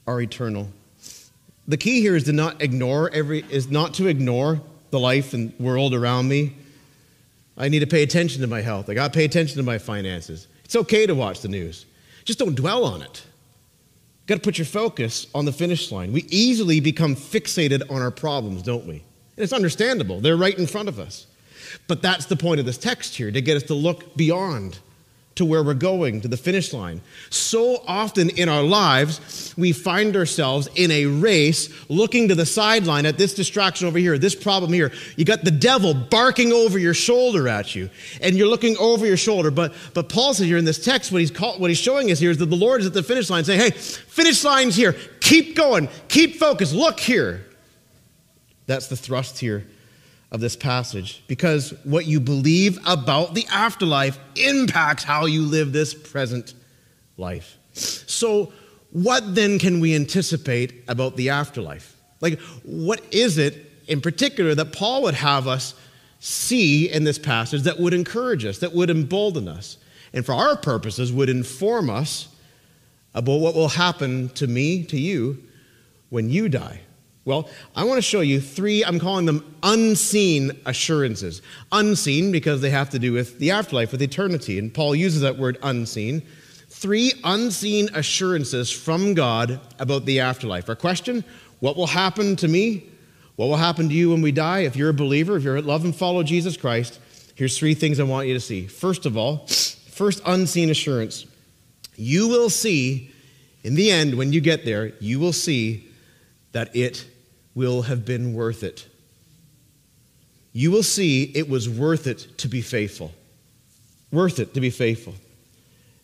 [0.06, 0.70] are eternal.
[1.68, 5.58] The key here is to not ignore every is not to ignore the life and
[5.60, 6.56] world around me.
[7.58, 8.90] I need to pay attention to my health.
[8.90, 10.48] I got to pay attention to my finances.
[10.64, 11.86] It's okay to watch the news.
[12.24, 13.24] Just don't dwell on it.
[14.28, 16.12] Got to put your focus on the finish line.
[16.12, 18.96] We easily become fixated on our problems, don't we?
[18.96, 20.20] And it's understandable.
[20.20, 21.28] They're right in front of us.
[21.88, 24.80] But that's the point of this text here to get us to look beyond
[25.38, 27.02] to where we're going, to the finish line.
[27.30, 33.06] So often in our lives, we find ourselves in a race looking to the sideline
[33.06, 34.92] at this distraction over here, this problem here.
[35.16, 37.90] You got the devil barking over your shoulder at you,
[38.22, 39.52] and you're looking over your shoulder.
[39.52, 42.32] But, but Paul says here in this text, what he's, what he's showing us here
[42.32, 44.94] is that the Lord is at the finish line saying, hey, finish line's here.
[45.22, 45.90] Keep going.
[46.08, 46.74] Keep focused.
[46.74, 47.46] Look here.
[48.66, 49.66] That's the thrust here
[50.32, 55.94] of this passage because what you believe about the afterlife impacts how you live this
[55.94, 56.54] present
[57.18, 57.58] life.
[57.74, 58.52] So,
[58.92, 61.96] what then can we anticipate about the afterlife?
[62.22, 65.74] Like, what is it in particular that Paul would have us
[66.20, 69.78] see in this passage that would encourage us, that would embolden us,
[70.14, 72.30] and for our purposes would inform us
[73.14, 75.44] about what will happen to me, to you,
[76.10, 76.82] when you die?
[77.28, 81.42] Well, I want to show you three, I'm calling them unseen assurances.
[81.74, 84.58] Unseen because they have to do with the afterlife, with eternity.
[84.58, 86.22] And Paul uses that word unseen.
[86.70, 90.70] Three unseen assurances from God about the afterlife.
[90.70, 91.26] Our question
[91.60, 92.90] what will happen to me?
[93.36, 94.60] What will happen to you when we die?
[94.60, 96.98] If you're a believer, if you're love and follow Jesus Christ,
[97.36, 98.68] here's three things I want you to see.
[98.68, 101.26] First of all, first unseen assurance.
[101.98, 103.12] You will see,
[103.66, 105.92] in the end, when you get there, you will see
[106.54, 107.06] that it
[107.58, 108.86] will have been worth it.
[110.54, 113.12] You will see it was worth it to be faithful.
[114.12, 115.16] Worth it to be faithful.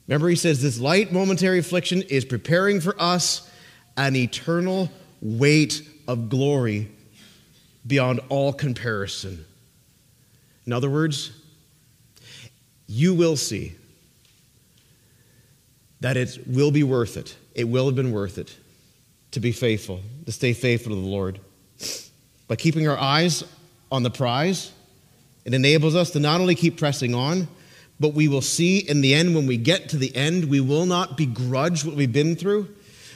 [0.08, 3.48] Remember, he says this light momentary affliction is preparing for us
[3.98, 4.90] an eternal
[5.22, 6.90] weight of glory
[7.86, 9.46] beyond all comparison.
[10.66, 11.34] In other words,
[12.88, 13.74] you will see
[16.00, 17.38] that it will be worth it.
[17.54, 18.58] It will have been worth it
[19.34, 21.40] to be faithful, to stay faithful to the Lord.
[22.48, 23.44] By keeping our eyes
[23.92, 24.72] on the prize,
[25.46, 27.48] it enables us to not only keep pressing on,
[28.00, 30.86] but we will see in the end, when we get to the end, we will
[30.86, 32.68] not begrudge what we've been through.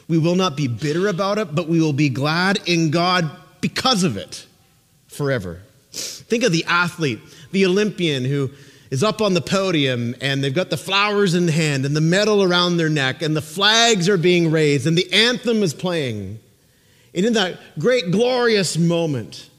[0.07, 3.29] We will not be bitter about it, but we will be glad in God
[3.61, 4.45] because of it
[5.07, 5.61] forever.
[5.91, 7.19] Think of the athlete,
[7.51, 8.51] the Olympian who
[8.89, 12.43] is up on the podium and they've got the flowers in hand and the medal
[12.43, 16.39] around their neck and the flags are being raised and the anthem is playing.
[17.13, 19.49] And in that great, glorious moment,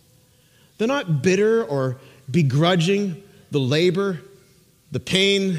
[0.78, 1.98] they're not bitter or
[2.30, 4.20] begrudging the labor,
[4.92, 5.58] the pain,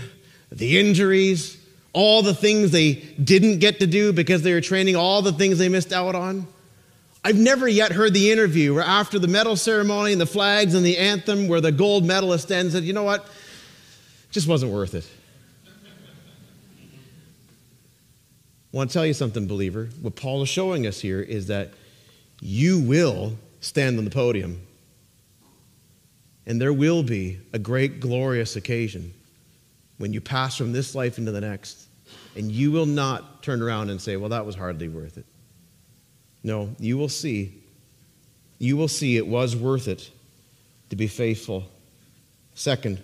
[0.51, 1.57] the injuries,
[1.93, 5.57] all the things they didn't get to do because they were training, all the things
[5.57, 6.47] they missed out on.
[7.23, 10.85] I've never yet heard the interview where, after the medal ceremony and the flags and
[10.85, 13.29] the anthem, where the gold medalist and said, You know what?
[14.31, 15.07] Just wasn't worth it.
[18.71, 19.89] I want to tell you something, believer.
[20.01, 21.71] What Paul is showing us here is that
[22.39, 24.61] you will stand on the podium,
[26.45, 29.13] and there will be a great, glorious occasion
[29.97, 31.87] when you pass from this life into the next,
[32.35, 35.25] and you will not turn around and say, Well, that was hardly worth it.
[36.43, 37.61] No, you will see.
[38.59, 40.11] You will see it was worth it
[40.89, 41.65] to be faithful.
[42.53, 43.01] Second,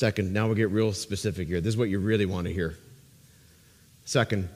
[0.00, 1.60] Second, now we get real specific here.
[1.60, 2.74] This is what you really want to hear.
[4.06, 4.48] Second,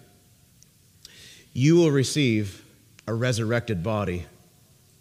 [1.52, 2.64] you will receive
[3.06, 4.24] a resurrected body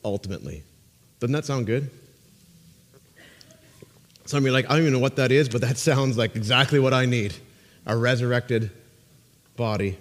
[0.04, 0.64] ultimately.
[1.22, 1.90] Doesn't that sound good?
[4.26, 6.18] Some of you are like, I don't even know what that is, but that sounds
[6.18, 7.34] like exactly what I need
[7.86, 8.70] a resurrected
[9.56, 9.98] body.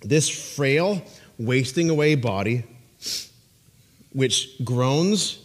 [0.00, 1.02] This frail,
[1.38, 2.64] wasting away body,
[4.14, 5.44] which groans,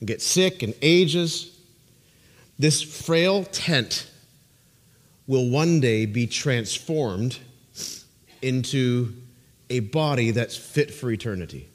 [0.00, 1.54] and gets sick and ages,
[2.58, 4.10] this frail tent
[5.26, 7.38] will one day be transformed
[8.42, 9.12] into
[9.70, 11.68] a body that's fit for eternity.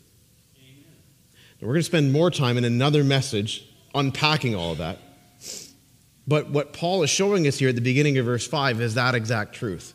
[1.62, 4.98] we're going to spend more time in another message unpacking all of that.
[6.28, 9.14] But what Paul is showing us here at the beginning of verse 5 is that
[9.14, 9.94] exact truth.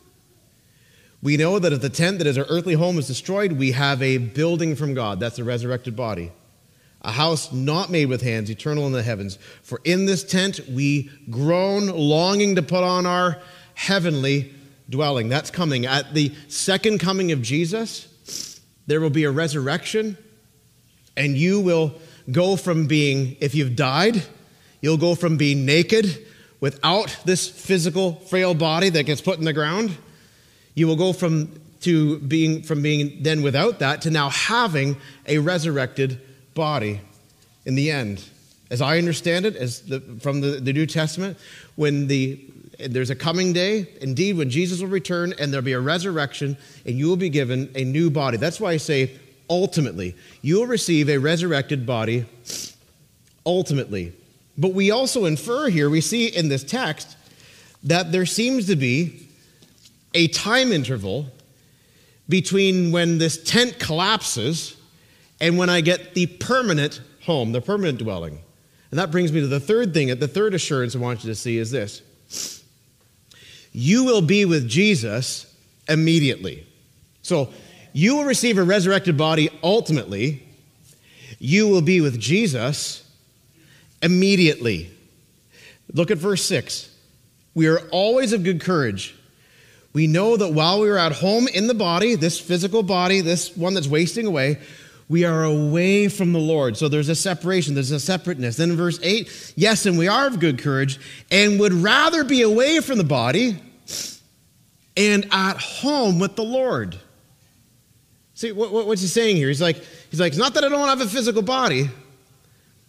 [1.21, 4.01] We know that if the tent that is our earthly home is destroyed, we have
[4.01, 5.19] a building from God.
[5.19, 6.31] That's a resurrected body.
[7.01, 9.37] A house not made with hands, eternal in the heavens.
[9.63, 13.39] For in this tent we groan, longing to put on our
[13.73, 14.53] heavenly
[14.89, 15.29] dwelling.
[15.29, 15.85] That's coming.
[15.85, 20.17] At the second coming of Jesus, there will be a resurrection,
[21.15, 21.93] and you will
[22.31, 24.21] go from being, if you've died,
[24.81, 26.25] you'll go from being naked
[26.59, 29.95] without this physical, frail body that gets put in the ground.
[30.75, 35.37] You will go from to being from being then without that to now having a
[35.37, 36.19] resurrected
[36.53, 37.01] body
[37.65, 38.23] in the end.
[38.69, 41.37] As I understand it, as the, from the, the New Testament,
[41.75, 42.39] when the
[42.79, 46.97] there's a coming day, indeed, when Jesus will return and there'll be a resurrection and
[46.97, 48.37] you will be given a new body.
[48.37, 49.17] That's why I say
[49.49, 50.15] ultimately.
[50.41, 52.25] You will receive a resurrected body
[53.45, 54.13] ultimately.
[54.57, 57.17] But we also infer here, we see in this text,
[57.83, 59.27] that there seems to be
[60.13, 61.27] a time interval
[62.29, 64.75] between when this tent collapses
[65.41, 68.39] and when I get the permanent home, the permanent dwelling.
[68.91, 71.35] And that brings me to the third thing, the third assurance I want you to
[71.35, 72.01] see is this
[73.71, 75.45] you will be with Jesus
[75.87, 76.65] immediately.
[77.21, 77.53] So
[77.93, 80.43] you will receive a resurrected body ultimately.
[81.37, 83.07] You will be with Jesus
[84.01, 84.91] immediately.
[85.93, 86.95] Look at verse 6.
[87.53, 89.15] We are always of good courage.
[89.93, 93.55] We know that while we are at home in the body, this physical body, this
[93.55, 94.59] one that's wasting away,
[95.09, 96.77] we are away from the Lord.
[96.77, 98.57] So there's a separation, there's a separateness.
[98.57, 100.99] Then in verse 8, yes, and we are of good courage
[101.31, 103.57] and would rather be away from the body
[104.95, 106.97] and at home with the Lord.
[108.35, 109.47] See, what, what's he saying here?
[109.47, 111.89] He's like, he's like, it's not that I don't have a physical body,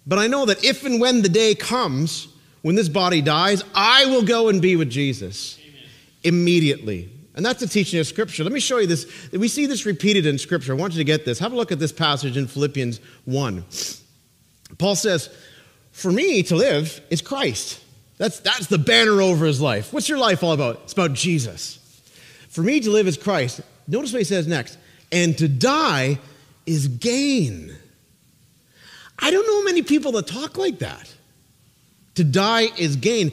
[0.06, 2.28] but I know that if and when the day comes,
[2.60, 5.82] when this body dies, I will go and be with Jesus Amen.
[6.22, 7.10] immediately.
[7.40, 8.44] And that's the teaching of Scripture.
[8.44, 9.10] Let me show you this.
[9.32, 10.74] We see this repeated in Scripture.
[10.74, 11.38] I want you to get this.
[11.38, 13.64] Have a look at this passage in Philippians 1.
[14.76, 15.34] Paul says,
[15.90, 17.82] For me to live is Christ.
[18.18, 19.90] That's, that's the banner over his life.
[19.90, 20.80] What's your life all about?
[20.84, 21.78] It's about Jesus.
[22.50, 23.62] For me to live is Christ.
[23.88, 24.76] Notice what he says next.
[25.10, 26.18] And to die
[26.66, 27.74] is gain.
[29.18, 31.10] I don't know many people that talk like that.
[32.16, 33.32] To die is gain.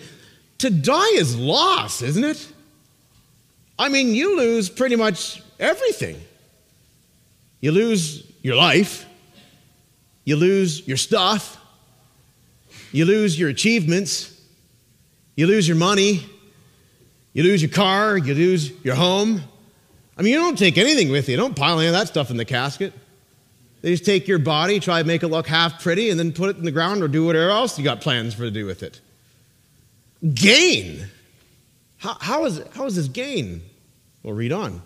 [0.59, 2.53] To die is loss, isn't it?
[3.79, 6.19] I mean, you lose pretty much everything.
[7.61, 9.05] You lose your life,
[10.25, 11.57] you lose your stuff,
[12.91, 14.39] you lose your achievements,
[15.35, 16.25] you lose your money,
[17.33, 19.41] you lose your car, you lose your home.
[20.17, 21.37] I mean, you don't take anything with you.
[21.37, 22.93] Don't pile any of that stuff in the casket.
[23.81, 26.49] They just take your body, try to make it look half pretty, and then put
[26.49, 28.81] it in the ground or do whatever else you got plans for to do with
[28.81, 28.99] it.
[30.33, 31.07] Gain.
[31.97, 33.61] How, how, is, how is this gain?
[34.23, 34.81] Well, read on.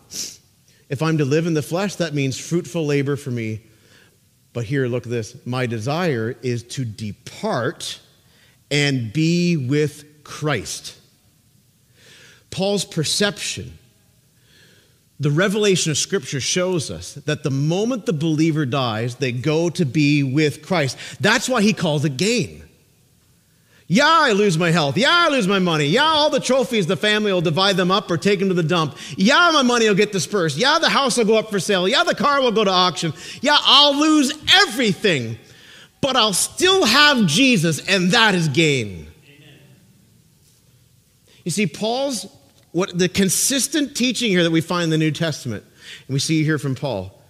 [0.90, 3.62] If I'm to live in the flesh, that means fruitful labor for me.
[4.54, 5.36] But here, look at this.
[5.46, 8.00] My desire is to depart
[8.70, 10.98] and be with Christ.
[12.50, 13.78] Paul's perception,
[15.20, 19.86] the revelation of Scripture shows us that the moment the believer dies, they go to
[19.86, 20.98] be with Christ.
[21.22, 22.64] That's why he calls it gain.
[23.94, 24.96] Yeah, I lose my health.
[24.96, 25.84] Yeah, I lose my money.
[25.84, 28.64] Yeah, all the trophies, the family will divide them up or take them to the
[28.64, 28.96] dump.
[29.18, 30.56] Yeah, my money will get dispersed.
[30.56, 31.90] Yeah, the house will go up for sale.
[31.90, 33.12] Yeah, the car will go to auction.
[33.42, 34.32] Yeah, I'll lose
[34.64, 35.38] everything,
[36.00, 39.08] but I'll still have Jesus, and that is gain.
[39.26, 39.60] Amen.
[41.44, 42.28] You see, Paul's
[42.72, 45.66] what the consistent teaching here that we find in the New Testament,
[46.08, 47.22] and we see here from Paul,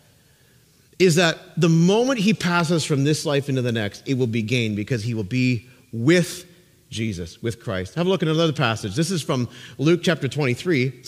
[1.00, 4.44] is that the moment he passes from this life into the next, it will be
[4.44, 6.46] gain because he will be with
[6.92, 7.96] Jesus, with Christ.
[7.96, 8.96] Have a look at another passage.
[8.96, 11.02] This is from Luke chapter 23.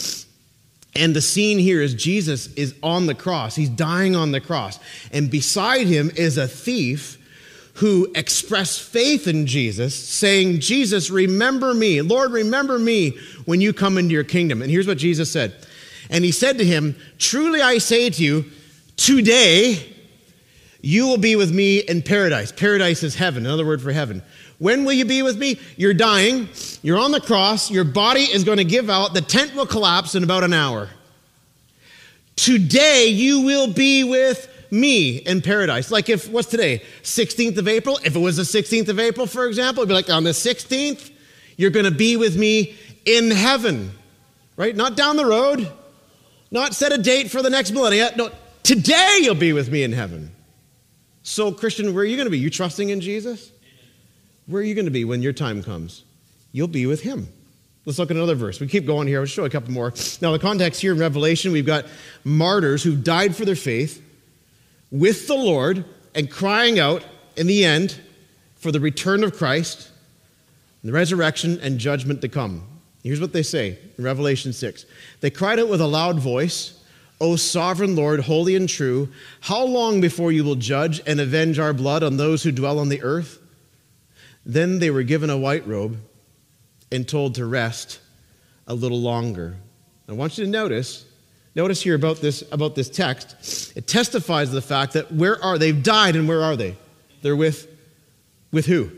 [0.96, 3.56] And the scene here is Jesus is on the cross.
[3.56, 4.80] He's dying on the cross.
[5.12, 7.20] And beside him is a thief
[7.76, 12.02] who expressed faith in Jesus, saying, Jesus, remember me.
[12.02, 14.62] Lord, remember me when you come into your kingdom.
[14.62, 15.54] And here's what Jesus said.
[16.10, 18.46] And he said to him, Truly I say to you,
[18.96, 19.94] today
[20.82, 22.52] you will be with me in paradise.
[22.52, 24.22] Paradise is heaven, another word for heaven.
[24.64, 25.60] When will you be with me?
[25.76, 26.48] You're dying.
[26.84, 27.70] You're on the cross.
[27.70, 29.14] Your body is going to give out.
[29.14, 30.88] The tent will collapse in about an hour.
[32.38, 35.92] Today you will be with me in paradise.
[35.92, 36.82] Like if, what's today?
[37.02, 38.00] 16th of April?
[38.06, 41.12] If it was the 16th of April, for example, it'd be like, on the 16th,
[41.58, 43.92] you're going to be with me in heaven,
[44.56, 44.74] right?
[44.74, 45.70] Not down the road,
[46.52, 48.14] not set a date for the next millennia.
[48.16, 48.32] No,
[48.64, 50.32] today you'll be with me in heaven.
[51.22, 52.40] So, Christian, where are you going to be?
[52.40, 53.52] You trusting in Jesus?
[54.48, 56.04] Where are you going to be when your time comes?
[56.52, 57.28] You'll be with him.
[57.86, 58.60] Let's look at another verse.
[58.60, 59.20] We keep going here.
[59.20, 59.94] I'll show a couple more.
[60.22, 61.86] Now, the context here in Revelation, we've got
[62.24, 64.02] martyrs who died for their faith
[64.90, 65.84] with the Lord
[66.16, 67.04] and crying out
[67.36, 68.00] in the end
[68.56, 69.90] for the return of Christ,
[70.84, 72.64] the resurrection, and judgment to come.
[73.04, 74.86] Here's what they say in Revelation 6
[75.20, 76.80] They cried out with a loud voice,
[77.20, 79.10] O sovereign Lord, holy and true,
[79.42, 82.88] how long before you will judge and avenge our blood on those who dwell on
[82.88, 83.40] the earth?
[84.46, 85.98] Then they were given a white robe
[86.92, 88.00] and told to rest
[88.68, 89.56] a little longer.
[90.08, 91.06] I want you to notice,
[91.56, 95.58] notice here about this, about this text, it testifies to the fact that where are
[95.58, 96.76] they've died and where are they?
[97.22, 97.68] They're with
[98.52, 98.92] with who?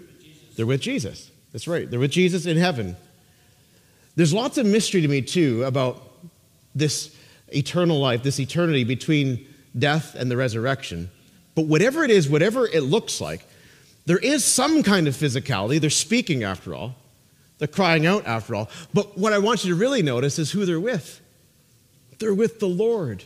[0.56, 1.32] They're with Jesus.
[1.52, 1.90] That's right.
[1.90, 2.98] They're with Jesus in heaven.
[4.16, 6.02] There's lots of mystery to me too about
[6.76, 7.16] this
[7.48, 11.10] eternal life, this eternity between death and the resurrection.
[11.56, 13.46] But whatever it is, whatever it looks like,
[14.06, 15.80] there is some kind of physicality.
[15.80, 16.96] They're speaking after all.
[17.58, 18.70] They're crying out after all.
[18.94, 21.22] But what I want you to really notice is who they're with.
[22.20, 23.24] They're with the Lord.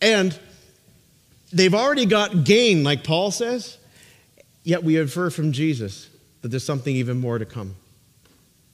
[0.00, 0.38] And
[1.52, 3.78] they've already got gain, like Paul says,
[4.62, 6.08] yet we infer from Jesus
[6.42, 7.74] that there's something even more to come.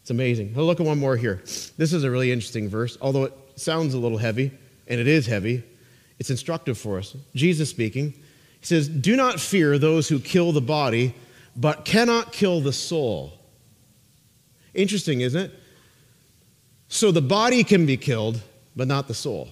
[0.02, 0.54] It's amazing.
[0.56, 1.36] I'll look at one more here.
[1.78, 4.50] This is a really interesting verse, although it sounds a little heavy,
[4.86, 5.62] and it is heavy.
[6.18, 7.16] It's instructive for us.
[7.34, 8.12] Jesus speaking,
[8.64, 11.14] he says, Do not fear those who kill the body,
[11.54, 13.34] but cannot kill the soul.
[14.72, 15.52] Interesting, isn't it?
[16.88, 18.40] So the body can be killed,
[18.74, 19.50] but not the soul.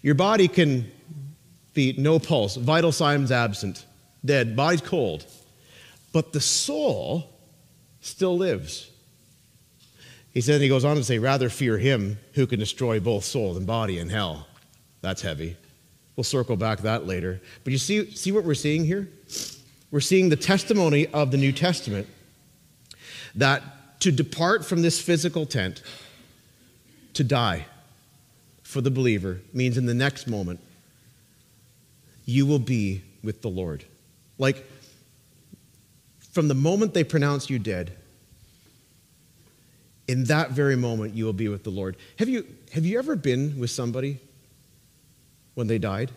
[0.00, 0.90] Your body can
[1.74, 3.84] be no pulse, vital signs absent,
[4.24, 5.26] dead, body's cold,
[6.14, 7.28] but the soul
[8.00, 8.90] still lives.
[10.32, 13.54] He said, he goes on to say, rather fear him who can destroy both soul
[13.58, 14.46] and body in hell.
[15.02, 15.58] That's heavy.
[16.20, 17.40] We'll circle back that later.
[17.64, 19.08] But you see, see what we're seeing here?
[19.90, 22.08] We're seeing the testimony of the New Testament
[23.34, 23.62] that
[24.00, 25.82] to depart from this physical tent,
[27.14, 27.64] to die
[28.62, 30.60] for the believer, means in the next moment,
[32.26, 33.82] you will be with the Lord.
[34.36, 34.62] Like,
[36.32, 37.92] from the moment they pronounce you dead,
[40.06, 41.96] in that very moment you will be with the Lord.
[42.18, 44.20] Have you, have you ever been with somebody
[45.60, 46.10] when they died?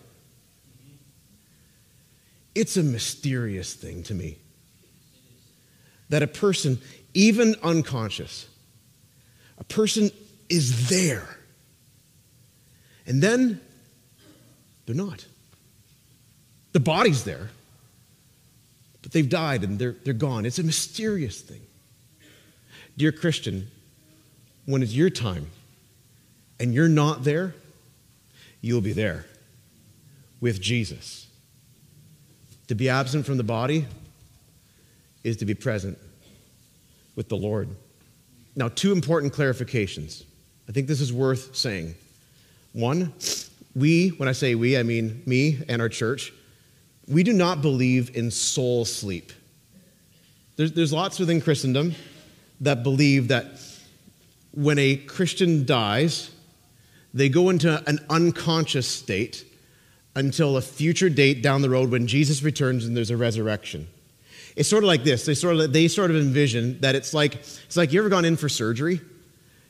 [2.55, 4.37] It's a mysterious thing to me
[6.07, 6.79] that a person,
[7.13, 8.47] even unconscious,
[9.57, 10.11] a person
[10.47, 11.27] is there.
[13.05, 13.59] And then
[14.85, 15.25] they're not.
[16.71, 17.49] The body's there,
[19.01, 20.45] but they've died and they're, they're gone.
[20.45, 21.59] It's a mysterious thing.
[22.95, 23.69] Dear Christian,
[24.67, 25.47] when it's your time
[26.61, 27.55] and you're not there,
[28.61, 29.25] you'll be there
[30.43, 31.25] with Jesus.
[32.67, 33.85] To be absent from the body
[35.23, 35.97] is to be present
[37.15, 37.69] with the Lord.
[38.53, 40.25] Now, two important clarifications.
[40.67, 41.95] I think this is worth saying.
[42.73, 43.13] One,
[43.73, 46.33] we, when I say we, I mean me and our church,
[47.07, 49.31] we do not believe in soul sleep.
[50.57, 51.95] There's, there's lots within Christendom
[52.59, 53.61] that believe that
[54.51, 56.31] when a Christian dies,
[57.13, 59.45] they go into an unconscious state
[60.15, 63.87] until a future date down the road when Jesus returns and there's a resurrection.
[64.55, 65.25] It's sort of like this.
[65.25, 68.25] They sort of, they sort of envision that it's like, it's like you ever gone
[68.25, 69.01] in for surgery?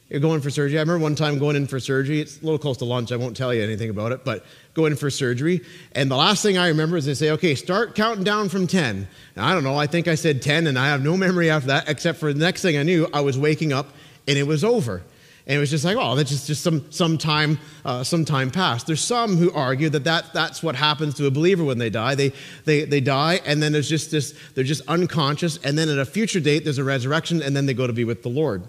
[0.10, 0.78] You're going for surgery.
[0.78, 2.20] I remember one time going in for surgery.
[2.20, 3.12] It's a little close to lunch.
[3.12, 5.62] I won't tell you anything about it, but going in for surgery.
[5.94, 9.08] And the last thing I remember is they say, okay, start counting down from 10.
[9.36, 9.76] And I don't know.
[9.78, 12.40] I think I said 10, and I have no memory after that, except for the
[12.40, 13.88] next thing I knew, I was waking up
[14.28, 15.04] and it was over.
[15.46, 18.50] And it was just like, oh, that's just, just some, some, time, uh, some time
[18.50, 18.88] passed.
[18.88, 22.16] There's some who argue that, that that's what happens to a believer when they die.
[22.16, 22.32] They,
[22.64, 26.06] they, they die, and then there's just this, they're just unconscious, and then at a
[26.06, 28.64] future date, there's a resurrection, and then they go to be with the Lord.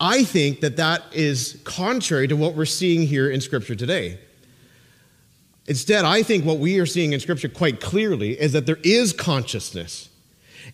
[0.00, 4.18] I think that that is contrary to what we're seeing here in Scripture today.
[5.66, 9.12] Instead, I think what we are seeing in Scripture quite clearly is that there is
[9.12, 10.09] consciousness.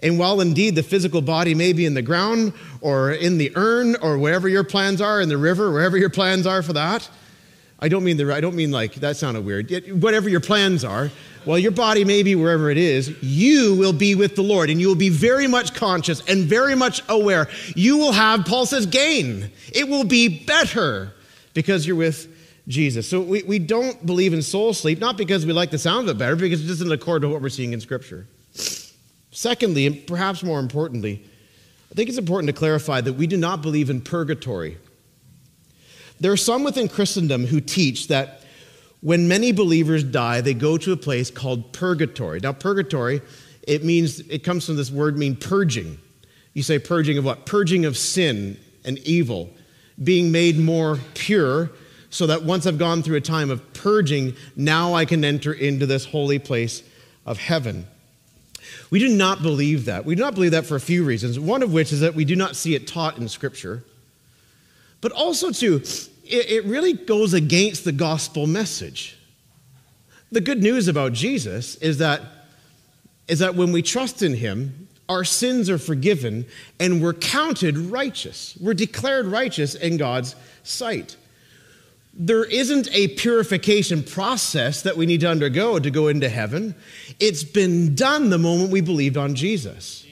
[0.03, 3.97] And while indeed the physical body may be in the ground or in the urn
[3.97, 7.09] or wherever your plans are, in the river, wherever your plans are for that,
[7.78, 9.70] I don't mean the, I don't mean like, that sounded weird.
[10.03, 11.11] Whatever your plans are,
[11.45, 14.80] well, your body may be wherever it is, you will be with the Lord and
[14.80, 17.49] you will be very much conscious and very much aware.
[17.74, 19.51] You will have, Paul says, gain.
[19.72, 21.12] It will be better
[21.53, 22.34] because you're with
[22.66, 23.09] Jesus.
[23.09, 26.16] So we, we don't believe in soul sleep, not because we like the sound of
[26.16, 28.26] it better, because it doesn't accord to what we're seeing in Scripture.
[29.37, 31.22] Secondly, and perhaps more importantly,
[31.93, 34.78] I think it's important to clarify that we do not believe in purgatory.
[36.18, 38.41] There are some within Christendom who teach that
[39.03, 42.41] when many believers die, they go to a place called purgatory.
[42.41, 43.20] Now, purgatory,
[43.68, 45.99] it means, it comes from this word mean purging.
[46.55, 47.45] You say purging of what?
[47.45, 49.51] Purging of sin and evil,
[50.03, 51.70] being made more pure,
[52.09, 55.84] so that once I've gone through a time of purging, now I can enter into
[55.84, 56.82] this holy place
[57.26, 57.87] of heaven.
[58.90, 60.04] We do not believe that.
[60.04, 61.38] We do not believe that for a few reasons.
[61.38, 63.84] One of which is that we do not see it taught in Scripture.
[65.00, 65.82] But also, too,
[66.24, 69.18] it, it really goes against the gospel message.
[70.32, 72.22] The good news about Jesus is that,
[73.28, 76.46] is that when we trust in him, our sins are forgiven
[76.80, 78.56] and we're counted righteous.
[78.60, 81.16] We're declared righteous in God's sight.
[82.18, 86.74] There isn't a purification process that we need to undergo to go into heaven.
[87.20, 90.06] It's been done the moment we believed on Jesus.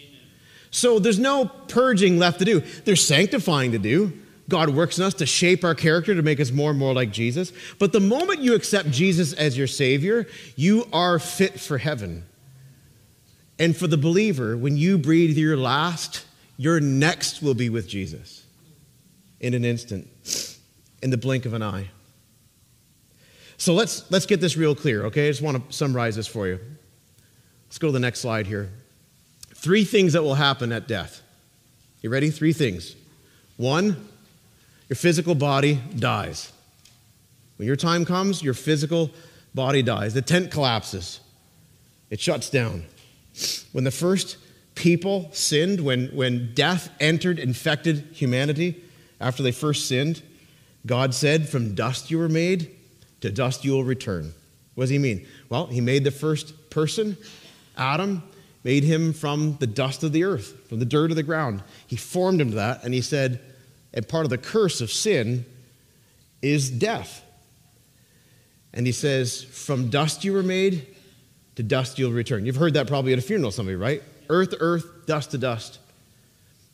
[0.70, 2.61] So there's no purging left to do.
[2.84, 4.12] There's sanctifying to do.
[4.48, 7.11] God works in us to shape our character to make us more and more like
[7.11, 7.52] Jesus.
[7.78, 10.26] But the moment you accept Jesus as your Savior,
[10.57, 12.24] you are fit for heaven.
[13.59, 16.26] And for the believer, when you breathe your last,
[16.57, 18.44] your next will be with Jesus
[19.40, 20.09] in an instant,
[21.05, 21.90] in the blink of an eye.
[23.59, 25.28] So let's, let's get this real clear, okay?
[25.28, 26.59] I just want to summarize this for you.
[27.68, 28.70] Let's go to the next slide here.
[29.55, 31.20] Three things that will happen at death.
[32.00, 32.30] You ready?
[32.30, 32.96] Three things.
[33.59, 34.09] One,
[34.88, 36.50] your physical body dies.
[37.59, 39.11] When your time comes, your physical
[39.55, 40.14] body dies.
[40.14, 41.20] The tent collapses,
[42.09, 42.84] it shuts down.
[43.72, 44.38] When the first
[44.74, 48.82] people sinned, when, when death entered, infected humanity
[49.20, 50.22] after they first sinned,
[50.87, 52.70] God said, From dust you were made,
[53.20, 54.35] to dust you will return.
[54.74, 55.26] What does he mean?
[55.49, 57.16] Well, he made the first person,
[57.76, 58.22] Adam,
[58.64, 61.62] made him from the dust of the earth, from the dirt of the ground.
[61.87, 63.41] He formed him to that, and he said,
[63.95, 65.47] and part of the curse of sin
[66.43, 67.22] is death.
[68.72, 70.87] And he says, From dust you were made,
[71.55, 72.45] to dust you'll return.
[72.45, 74.03] You've heard that probably at a funeral, somebody, right?
[74.28, 75.78] Earth earth, dust to dust.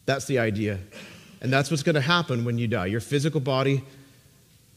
[0.06, 0.78] That's the idea.
[1.42, 2.86] And that's what's going to happen when you die.
[2.86, 3.84] Your physical body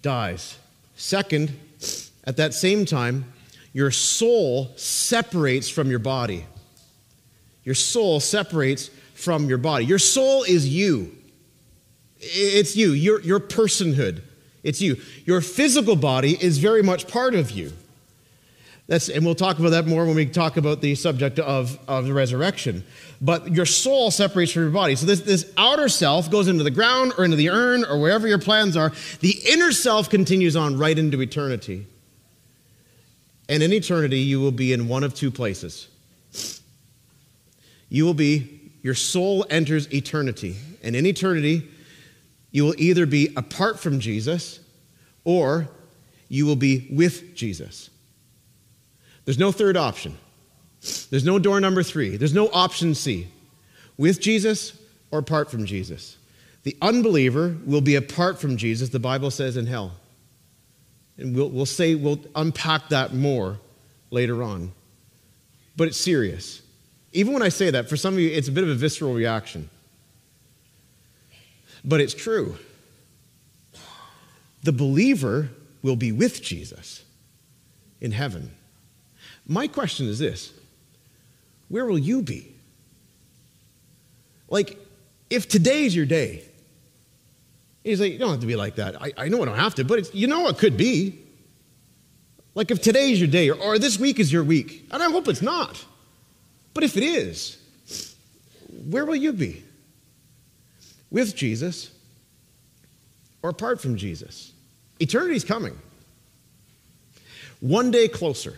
[0.03, 0.59] dies.
[0.95, 1.57] Second,
[2.23, 3.33] at that same time,
[3.73, 6.45] your soul separates from your body.
[7.63, 9.85] Your soul separates from your body.
[9.85, 11.15] Your soul is you.
[12.19, 14.21] It's you, your, your personhood.
[14.63, 15.01] It's you.
[15.25, 17.73] Your physical body is very much part of you.
[18.87, 22.05] That's, and we'll talk about that more when we talk about the subject of, of
[22.05, 22.83] the resurrection.
[23.21, 24.95] But your soul separates from your body.
[24.95, 28.27] So this, this outer self goes into the ground or into the urn or wherever
[28.27, 28.91] your plans are.
[29.21, 31.87] The inner self continues on right into eternity.
[33.47, 35.87] And in eternity, you will be in one of two places.
[37.87, 40.57] You will be, your soul enters eternity.
[40.81, 41.69] And in eternity,
[42.51, 44.59] you will either be apart from Jesus
[45.23, 45.69] or
[46.27, 47.89] you will be with Jesus.
[49.25, 50.17] There's no third option.
[51.09, 52.17] There's no door number three.
[52.17, 53.27] There's no option C.
[53.97, 54.77] With Jesus
[55.11, 56.17] or apart from Jesus.
[56.63, 59.93] The unbeliever will be apart from Jesus, the Bible says, in hell.
[61.17, 63.59] And we'll, we'll say, we'll unpack that more
[64.11, 64.71] later on.
[65.77, 66.61] But it's serious.
[67.11, 69.13] Even when I say that, for some of you, it's a bit of a visceral
[69.13, 69.69] reaction
[71.83, 72.55] but it's true.
[74.63, 75.49] The believer
[75.81, 77.03] will be with Jesus
[77.99, 78.51] in heaven.
[79.47, 80.53] My question is this
[81.69, 82.55] where will you be?
[84.49, 84.77] Like,
[85.29, 86.43] if today's your day,
[87.83, 89.01] he's like, you don't have to be like that.
[89.01, 91.19] I, I know I don't have to, but you know it could be.
[92.55, 95.27] Like, if today's your day, or, or this week is your week, and I hope
[95.27, 95.83] it's not,
[96.75, 97.57] but if it is,
[98.87, 99.63] where will you be?
[101.13, 101.91] with Jesus
[103.41, 104.51] or apart from Jesus.
[104.99, 105.77] Eternity's coming.
[107.61, 108.57] One day closer.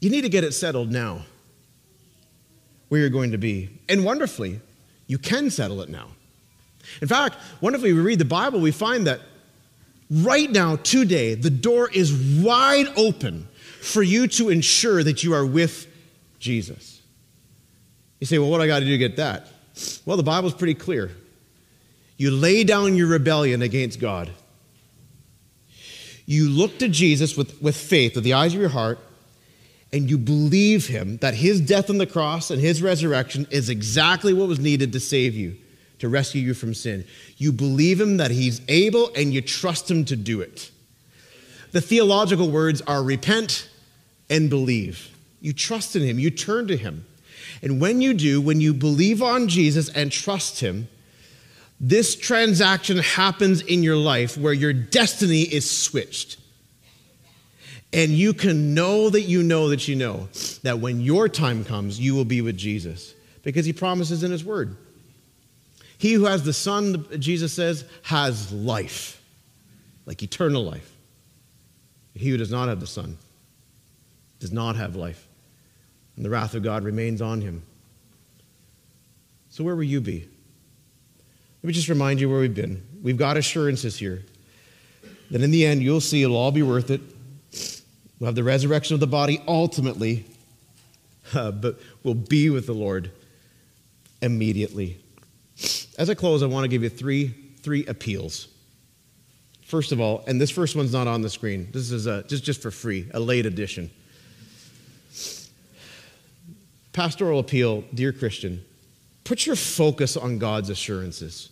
[0.00, 1.22] You need to get it settled now
[2.88, 3.70] where you're going to be.
[3.88, 4.60] And wonderfully,
[5.06, 6.08] you can settle it now.
[7.00, 9.20] In fact, wonderfully, we read the Bible, we find that
[10.10, 13.46] right now, today, the door is wide open
[13.80, 15.86] for you to ensure that you are with
[16.38, 17.00] Jesus.
[18.18, 19.46] You say, well, what do I got to do to get that?
[20.04, 21.10] Well, the Bible's pretty clear.
[22.16, 24.30] You lay down your rebellion against God.
[26.26, 28.98] You look to Jesus with, with faith, with the eyes of your heart,
[29.92, 34.32] and you believe him that his death on the cross and his resurrection is exactly
[34.32, 35.56] what was needed to save you,
[35.98, 37.04] to rescue you from sin.
[37.36, 40.70] You believe him that he's able and you trust him to do it.
[41.72, 43.68] The theological words are repent
[44.28, 45.08] and believe.
[45.40, 47.06] You trust in him, you turn to him.
[47.62, 50.88] And when you do, when you believe on Jesus and trust him,
[51.80, 56.36] this transaction happens in your life where your destiny is switched.
[57.92, 60.28] And you can know that you know that you know
[60.62, 64.44] that when your time comes, you will be with Jesus because he promises in his
[64.44, 64.76] word.
[65.98, 69.22] He who has the Son, Jesus says, has life,
[70.06, 70.90] like eternal life.
[72.14, 73.18] He who does not have the Son
[74.38, 75.28] does not have life,
[76.16, 77.62] and the wrath of God remains on him.
[79.50, 80.26] So, where will you be?
[81.62, 82.82] Let me just remind you where we've been.
[83.02, 84.24] We've got assurances here
[85.30, 87.00] that in the end, you'll see it'll all be worth it.
[88.20, 90.26] We'll have the resurrection of the body ultimately,
[91.34, 93.10] uh, but we'll be with the Lord
[94.20, 95.00] immediately.
[95.98, 97.28] As I close, I want to give you three,
[97.62, 98.48] three appeals.
[99.62, 101.68] First of all, and this first one's not on the screen.
[101.72, 103.90] This is a, just, just for free, a late edition.
[106.92, 108.64] Pastoral appeal, dear Christian,
[109.24, 111.50] put your focus on God's assurances.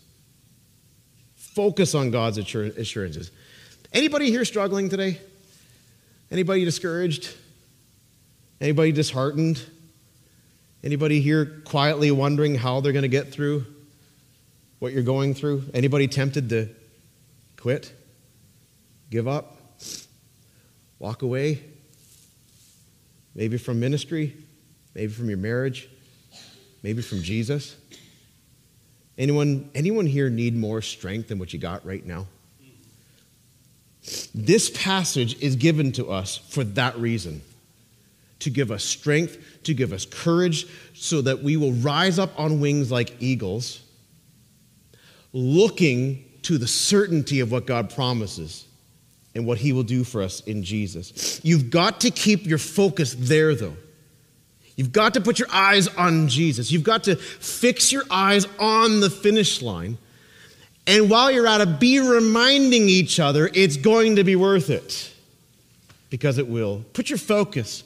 [1.36, 3.30] Focus on God's assurances.
[3.92, 5.20] Anybody here struggling today?
[6.30, 7.34] Anybody discouraged?
[8.60, 9.62] Anybody disheartened?
[10.84, 13.64] Anybody here quietly wondering how they're going to get through
[14.78, 15.64] what you're going through?
[15.74, 16.68] Anybody tempted to
[17.56, 17.92] quit?
[19.10, 19.56] Give up?
[20.98, 21.62] Walk away?
[23.34, 24.36] Maybe from ministry?
[24.94, 25.88] Maybe from your marriage?
[26.82, 27.76] Maybe from Jesus?
[29.16, 32.26] Anyone, anyone here need more strength than what you got right now?
[34.34, 37.42] This passage is given to us for that reason
[38.40, 42.60] to give us strength, to give us courage, so that we will rise up on
[42.60, 43.82] wings like eagles,
[45.32, 48.64] looking to the certainty of what God promises
[49.34, 51.40] and what He will do for us in Jesus.
[51.44, 53.76] You've got to keep your focus there, though.
[54.76, 56.70] You've got to put your eyes on Jesus.
[56.70, 59.98] You've got to fix your eyes on the finish line.
[60.88, 65.12] And while you're at it, be reminding each other it's going to be worth it
[66.08, 66.82] because it will.
[66.94, 67.84] Put your focus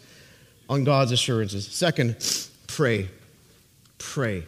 [0.70, 1.66] on God's assurances.
[1.66, 2.16] Second,
[2.68, 3.08] pray.
[3.98, 4.44] Pray.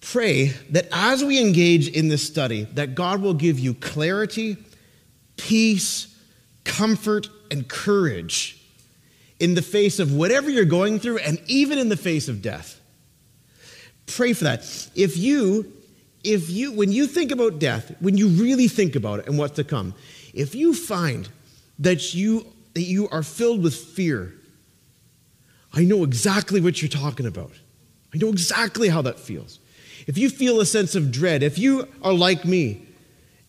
[0.00, 4.56] Pray that as we engage in this study, that God will give you clarity,
[5.36, 6.16] peace,
[6.64, 8.58] comfort, and courage
[9.38, 12.80] in the face of whatever you're going through and even in the face of death.
[14.06, 14.60] Pray for that.
[14.94, 15.74] If you
[16.32, 19.56] if you when you think about death, when you really think about it and what's
[19.56, 19.94] to come,
[20.34, 21.28] if you find
[21.78, 24.34] that you that you are filled with fear.
[25.72, 27.52] I know exactly what you're talking about.
[28.14, 29.58] I know exactly how that feels.
[30.06, 32.82] If you feel a sense of dread, if you are like me,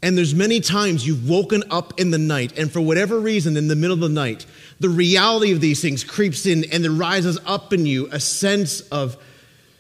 [0.01, 3.67] and there's many times you've woken up in the night, and for whatever reason, in
[3.67, 4.45] the middle of the night,
[4.79, 8.81] the reality of these things creeps in and there rises up in you a sense
[8.81, 9.17] of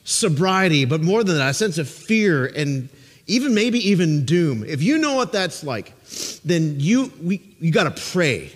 [0.09, 2.89] sobriety, but more than that, a sense of fear and
[3.27, 4.63] even maybe even doom.
[4.63, 5.93] If you know what that's like,
[6.43, 8.51] then you, we, you got to pray.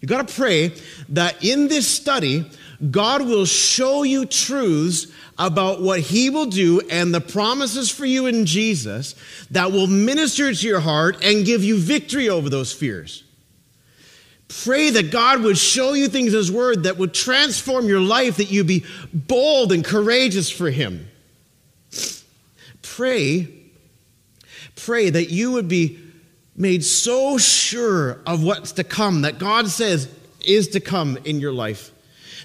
[0.00, 0.72] You got to pray
[1.10, 2.50] that in this study,
[2.90, 8.26] God will show you truths about what He will do and the promises for you
[8.26, 9.14] in Jesus
[9.50, 13.24] that will minister to your heart and give you victory over those fears.
[14.48, 18.38] Pray that God would show you things in His Word that would transform your life,
[18.38, 21.08] that you be bold and courageous for Him.
[22.82, 23.48] Pray,
[24.74, 25.98] pray that you would be
[26.56, 30.08] made so sure of what's to come, that God says
[30.40, 31.92] is to come in your life,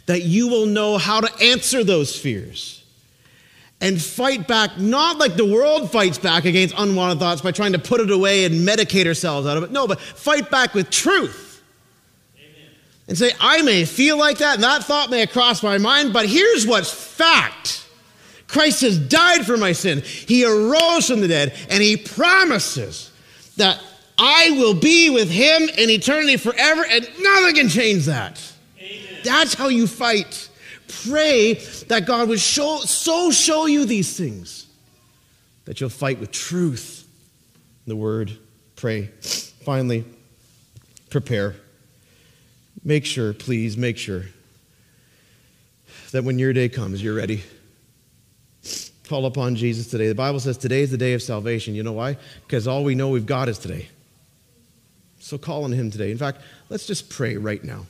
[0.05, 2.83] that you will know how to answer those fears
[3.79, 7.79] and fight back, not like the world fights back against unwanted thoughts by trying to
[7.79, 9.71] put it away and medicate ourselves out of it.
[9.71, 11.52] No, but fight back with truth.
[13.07, 16.13] And say, I may feel like that, and that thought may have crossed my mind,
[16.13, 17.85] but here's what's fact.
[18.47, 20.01] Christ has died for my sin.
[20.01, 23.11] He arose from the dead, and he promises
[23.57, 23.81] that
[24.17, 28.41] I will be with him in eternity forever, and nothing can change that.
[28.79, 29.21] Amen.
[29.23, 30.49] That's how you fight.
[31.05, 31.55] Pray
[31.87, 34.67] that God would show, so show you these things
[35.65, 37.07] that you'll fight with truth.
[37.87, 38.37] The word,
[38.75, 39.07] pray.
[39.65, 40.05] Finally,
[41.09, 41.55] prepare.
[42.83, 44.23] Make sure, please, make sure
[46.11, 47.43] that when your day comes, you're ready.
[49.07, 50.07] Call upon Jesus today.
[50.07, 51.75] The Bible says today is the day of salvation.
[51.75, 52.17] You know why?
[52.45, 53.89] Because all we know we've got is today.
[55.19, 56.11] So call on him today.
[56.11, 57.85] In fact, let's just pray right now.